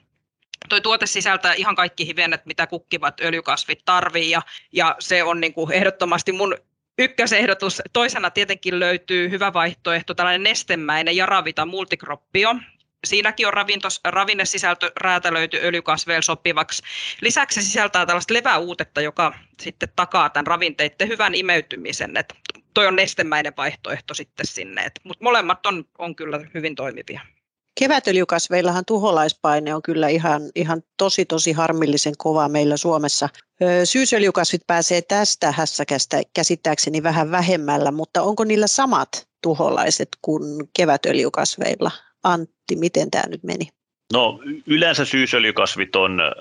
Tuo 0.70 0.80
tuote 0.80 1.06
sisältää 1.06 1.54
ihan 1.54 1.76
kaikki 1.76 2.08
hivenet, 2.08 2.46
mitä 2.46 2.68
kukkivat 2.68 3.22
öljykasvit 3.22 3.80
tarvii, 3.86 4.30
ja, 4.30 4.42
ja 4.72 4.96
se 5.00 5.24
on 5.24 5.42
niin 5.42 5.54
kuin 5.54 5.72
ehdottomasti 5.72 6.32
mun 6.32 6.58
ykkösehdotus. 6.98 7.82
Toisena 7.94 8.30
tietenkin 8.30 8.80
löytyy 8.80 9.30
hyvä 9.30 9.54
vaihtoehto, 9.54 10.14
tällainen 10.14 10.44
nestemäinen 10.44 11.16
Jaravita 11.16 11.66
multikroppio. 11.66 12.56
Siinäkin 13.08 13.48
on 13.48 13.54
ravintos, 13.54 14.00
ravinnesisältö 14.04 14.92
räätälöity 15.02 15.60
öljykasveille 15.64 16.22
sopivaksi. 16.22 16.84
Lisäksi 17.22 17.62
se 17.62 17.68
sisältää 17.68 18.06
tällaista 18.06 18.34
leväuutetta, 18.34 19.02
joka 19.02 19.34
sitten 19.62 19.90
takaa 19.96 20.30
tämän 20.30 20.48
ravinteiden 20.48 21.08
hyvän 21.08 21.36
imeytymisen. 21.36 22.18
Et 22.18 22.34
toi 22.74 22.88
on 22.88 22.96
nestemäinen 22.96 23.54
vaihtoehto 23.58 24.14
sitten 24.14 24.46
sinne. 24.46 24.92
Mutta 25.04 25.24
molemmat 25.24 25.66
on, 25.66 25.86
on 25.98 26.16
kyllä 26.16 26.40
hyvin 26.54 26.76
toimivia. 26.76 27.22
Kevätöljykasveillahan 27.80 28.86
tuholaispaine 28.86 29.76
on 29.76 29.82
kyllä 29.82 30.08
ihan, 30.08 30.42
ihan 30.56 30.84
tosi 30.98 31.26
tosi 31.26 31.52
harmillisen 31.52 32.14
kova 32.18 32.50
meillä 32.50 32.78
Suomessa. 32.78 33.30
Syysöljykasvit 33.84 34.62
pääsee 34.68 35.02
tästä 35.02 35.52
hässäkästä 35.52 36.22
käsittääkseni 36.34 37.04
vähän 37.04 37.32
vähemmällä, 37.32 37.92
mutta 37.92 38.22
onko 38.22 38.44
niillä 38.44 38.68
samat 38.68 39.28
tuholaiset 39.44 40.10
kuin 40.22 40.44
kevätöljykasveilla? 40.74 41.92
Antti, 42.24 42.76
miten 42.76 43.12
tämä 43.12 43.24
nyt 43.28 43.44
meni? 43.44 43.70
No 44.14 44.40
yleensä 44.68 45.06
syysöljykasvit 45.06 45.96
on 45.96 46.20
äh, 46.20 46.32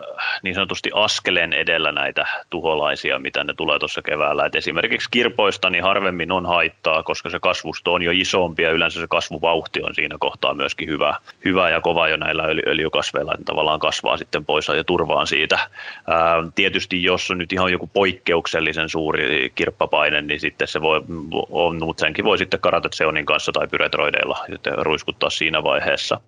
niin 0.43 0.55
sanotusti 0.55 0.91
askeleen 0.95 1.53
edellä 1.53 1.93
näitä 1.93 2.27
tuholaisia, 2.51 3.19
mitä 3.19 3.45
ne 3.45 3.55
tulee 3.55 3.79
tuossa 3.79 4.03
keväällä. 4.03 4.47
Et 4.47 4.55
esimerkiksi 4.55 5.09
kirpoista 5.11 5.71
niin 5.71 5.85
harvemmin 5.85 6.33
on 6.33 6.47
haittaa, 6.47 7.03
koska 7.03 7.31
se 7.31 7.39
kasvusto 7.41 7.93
on 7.93 8.03
jo 8.03 8.11
isompi 8.15 8.63
ja 8.63 8.71
yleensä 8.71 9.01
se 9.01 9.07
kasvuvauhti 9.11 9.83
on 9.83 9.95
siinä 9.95 10.17
kohtaa 10.21 10.55
myöskin 10.55 10.89
hyvä, 10.89 11.17
hyvä 11.45 11.71
ja 11.71 11.81
kova 11.81 12.09
jo 12.09 12.17
näillä 12.17 12.43
öljykasveilla, 12.67 13.33
että 13.35 13.45
tavallaan 13.45 13.81
kasvaa 13.81 14.17
sitten 14.17 14.45
pois 14.45 14.69
ja 14.69 14.85
turvaan 14.85 15.27
siitä. 15.27 15.59
Ää, 16.07 16.19
tietysti 16.55 17.03
jos 17.03 17.31
on 17.31 17.39
nyt 17.39 17.53
ihan 17.53 17.73
joku 17.73 17.87
poikkeuksellisen 17.87 18.89
suuri 18.89 19.53
kirppapaine, 19.55 20.23
niin 20.23 20.41
sitten 20.41 20.69
se 20.69 20.81
voi, 20.81 21.03
on, 21.51 21.85
mutta 21.85 22.01
senkin 22.01 22.25
voi 22.25 22.39
sitten 22.39 22.61
karatetseonin 22.61 23.27
kanssa 23.27 23.53
tai 23.53 23.69
pyretroideilla 23.69 24.39
ruiskuttaa 24.77 25.31
siinä 25.31 25.63
vaiheessa. 25.63 26.21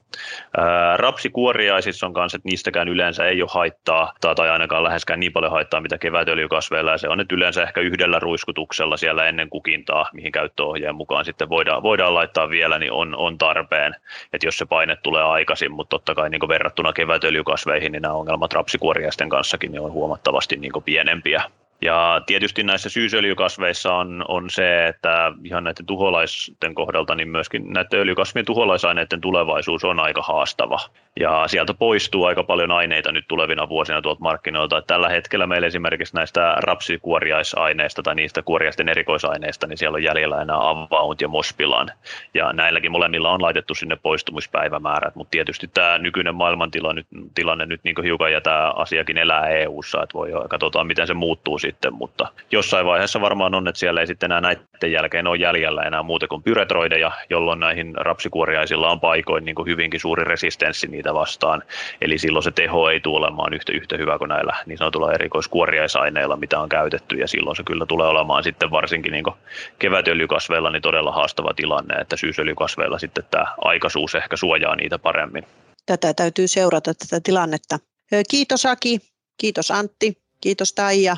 Ää, 0.57 0.97
rapsi 0.97 1.30
kuoriaisissa 1.31 2.07
on 2.07 2.13
kanssa, 2.13 2.37
että 2.37 2.49
niistäkään 2.49 2.89
yleensä 2.89 3.27
ei 3.27 3.43
ole 3.43 3.51
haittaa 3.53 4.13
tai, 4.21 4.51
ainakaan 4.51 4.85
läheskään 4.85 5.21
niin 5.21 5.33
paljon 5.33 5.53
haittaa, 5.53 5.81
mitä 5.81 5.99
kevätöljykasveilla. 5.99 6.91
Ja 6.91 6.99
se 6.99 7.09
on, 7.09 7.21
että 7.21 7.35
yleensä 7.35 7.63
ehkä 7.63 7.81
yhdellä 7.81 8.19
ruiskutuksella 8.19 8.97
siellä 8.97 9.27
ennen 9.27 9.51
kukintaa, 9.51 10.11
mihin 10.13 10.33
käyttöohjeen 10.33 10.95
mukaan 10.95 11.25
sitten 11.25 11.49
voidaan, 11.49 11.83
voidaan 11.83 12.15
laittaa 12.15 12.51
vielä, 12.51 12.79
niin 12.79 12.93
on, 12.93 13.17
on 13.17 13.39
tarpeen, 13.39 13.97
että 14.33 14.47
jos 14.47 14.59
se 14.59 14.67
paine 14.67 14.97
tulee 14.97 15.23
aikaisin, 15.23 15.73
mutta 15.73 15.91
totta 15.91 16.15
kai 16.15 16.31
niin 16.31 16.49
verrattuna 16.49 16.93
kevätöljykasveihin, 16.93 17.93
niin 17.93 18.03
nämä 18.03 18.15
ongelmat 18.15 18.53
rapsikuoriaisten 18.53 19.29
kanssakin 19.29 19.73
niin 19.73 19.83
on 19.83 19.93
huomattavasti 19.93 20.57
niin 20.57 20.73
pienempiä. 20.85 21.43
Ja 21.83 22.23
tietysti 22.27 22.63
näissä 22.63 22.89
syysöljykasveissa 22.89 23.95
on, 23.95 24.25
on 24.29 24.51
se, 24.51 24.87
että 24.87 25.33
ihan 25.45 25.65
näiden 25.65 25.87
tuholaisten 25.87 26.75
kohdalta, 26.75 27.15
niin 27.15 27.29
myöskin 27.29 27.73
näiden 27.73 28.01
öljykasvien 28.01 28.45
tuholaisaineiden 28.45 29.21
tulevaisuus 29.21 29.85
on 29.85 30.01
aika 30.01 30.23
haastava. 30.23 30.79
Ja 31.21 31.45
sieltä 31.47 31.75
poistuu 31.75 32.25
aika 32.25 32.43
paljon 32.43 32.71
aineita 32.71 33.13
nyt 33.13 33.25
tulevina 33.29 33.69
vuosina 33.69 34.03
tuolta 34.03 34.21
markkinoilta. 34.21 34.83
Tällä 34.83 35.09
hetkellä 35.09 35.47
meillä 35.47 35.67
esimerkiksi 35.67 36.17
näistä 36.17 36.55
rapsikuoriaisaineista 36.57 38.03
tai 38.03 38.15
niistä 38.15 38.43
kuoriaisten 38.43 38.89
erikoisaineista, 38.89 39.67
niin 39.67 39.79
siellä 39.79 39.97
on 39.97 40.03
jäljellä 40.03 40.43
enää 40.43 40.69
Avaunt 40.69 41.21
ja 41.21 41.29
Mospilan. 41.29 41.89
Ja 42.35 42.53
näilläkin 42.53 42.93
molemmilla 42.93 43.31
on 43.31 43.43
laitettu 43.43 43.75
sinne 43.75 43.97
poistumispäivämäärät, 43.97 45.15
mutta 45.15 45.31
tietysti 45.31 45.69
tämä 45.75 45.99
nykyinen 45.99 46.35
maailmantilanne 46.35 47.05
nyt, 47.13 47.33
tilanne 47.35 47.67
nyt 47.67 47.81
niin 47.85 48.05
hiukan 48.05 48.33
ja 48.33 48.41
tämä 48.41 48.71
asiakin 48.71 49.19
elää 49.19 49.49
EU-ssa, 49.49 50.03
että 50.03 50.15
voi 50.15 50.31
katsotaan 50.49 50.87
miten 50.87 51.07
se 51.07 51.15
muuttuu 51.15 51.59
sitten, 51.59 51.95
mutta 51.95 52.29
jossain 52.51 52.87
vaiheessa 52.87 53.21
varmaan 53.21 53.55
on, 53.55 53.69
että 53.69 53.79
siellä 53.79 54.01
ei 54.01 54.07
sitten 54.07 54.33
enää 54.33 54.41
näiden 54.41 54.93
jälkeen 54.93 55.27
ole 55.27 55.37
jäljellä 55.37 55.83
enää 55.83 56.03
muuta 56.03 56.29
kuin 56.29 56.43
pyretroideja, 56.43 57.13
jolloin 57.31 57.61
näihin 57.61 57.95
rapsikuoriaisilla 57.95 58.91
on 58.91 59.01
paikoin 59.01 59.45
niin 59.45 59.57
hyvinkin 59.67 60.01
suuri 60.01 60.25
resistenssi 60.25 61.00
niitä 61.01 61.15
vastaan, 61.15 61.63
eli 62.01 62.19
silloin 62.19 62.43
se 62.43 62.51
teho 62.51 62.91
ei 62.91 63.01
tule 63.01 63.19
olemaan 63.19 63.55
yhtä, 63.55 63.73
yhtä 63.73 63.97
hyvä 63.97 64.19
kuin 64.19 64.29
näillä 64.29 64.57
niin 64.67 64.79
sanotulla 64.79 65.13
erikoiskuoriaisaineilla, 65.13 66.37
mitä 66.37 66.61
on 66.61 66.69
käytetty, 66.69 67.17
ja 67.17 67.29
silloin 67.29 67.57
se 67.57 67.63
kyllä 67.63 67.87
tulee 67.87 68.09
olemaan 68.09 68.45
sitten 68.45 68.71
varsinkin 68.71 69.13
niin 69.13 69.25
kevätöljykasveilla 69.79 70.71
niin 70.71 70.83
todella 70.83 71.13
haastava 71.13 71.55
tilanne, 71.57 71.95
että 71.95 72.17
syysöljykasveilla 72.17 72.99
sitten 72.99 73.25
tämä 73.31 73.47
aikaisuus 73.59 74.15
ehkä 74.15 74.37
suojaa 74.37 74.77
niitä 74.77 74.99
paremmin. 74.99 75.47
Tätä 75.87 76.15
täytyy 76.15 76.49
seurata 76.49 76.95
tätä 76.95 77.21
tilannetta. 77.23 77.79
Kiitos 78.31 78.67
Aki, 78.67 78.99
kiitos 79.37 79.71
Antti, 79.71 80.19
kiitos 80.41 80.73
Taija. 80.73 81.17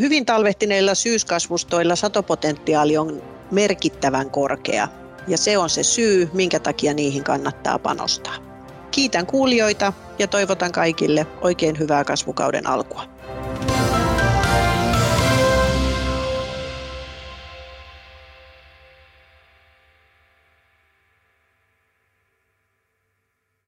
Hyvin 0.00 0.26
talvehtineilla 0.26 0.94
syyskasvustoilla 0.94 1.96
satopotentiaali 1.96 2.96
on 2.96 3.22
merkittävän 3.50 4.30
korkea 4.30 4.88
ja 5.28 5.38
se 5.38 5.58
on 5.58 5.70
se 5.70 5.82
syy, 5.82 6.28
minkä 6.32 6.60
takia 6.60 6.94
niihin 6.94 7.24
kannattaa 7.24 7.78
panostaa. 7.78 8.51
Kiitän 8.92 9.26
kuulijoita 9.26 9.92
ja 10.18 10.28
toivotan 10.28 10.72
kaikille 10.72 11.26
oikein 11.40 11.78
hyvää 11.78 12.04
kasvukauden 12.04 12.66
alkua. 12.66 13.04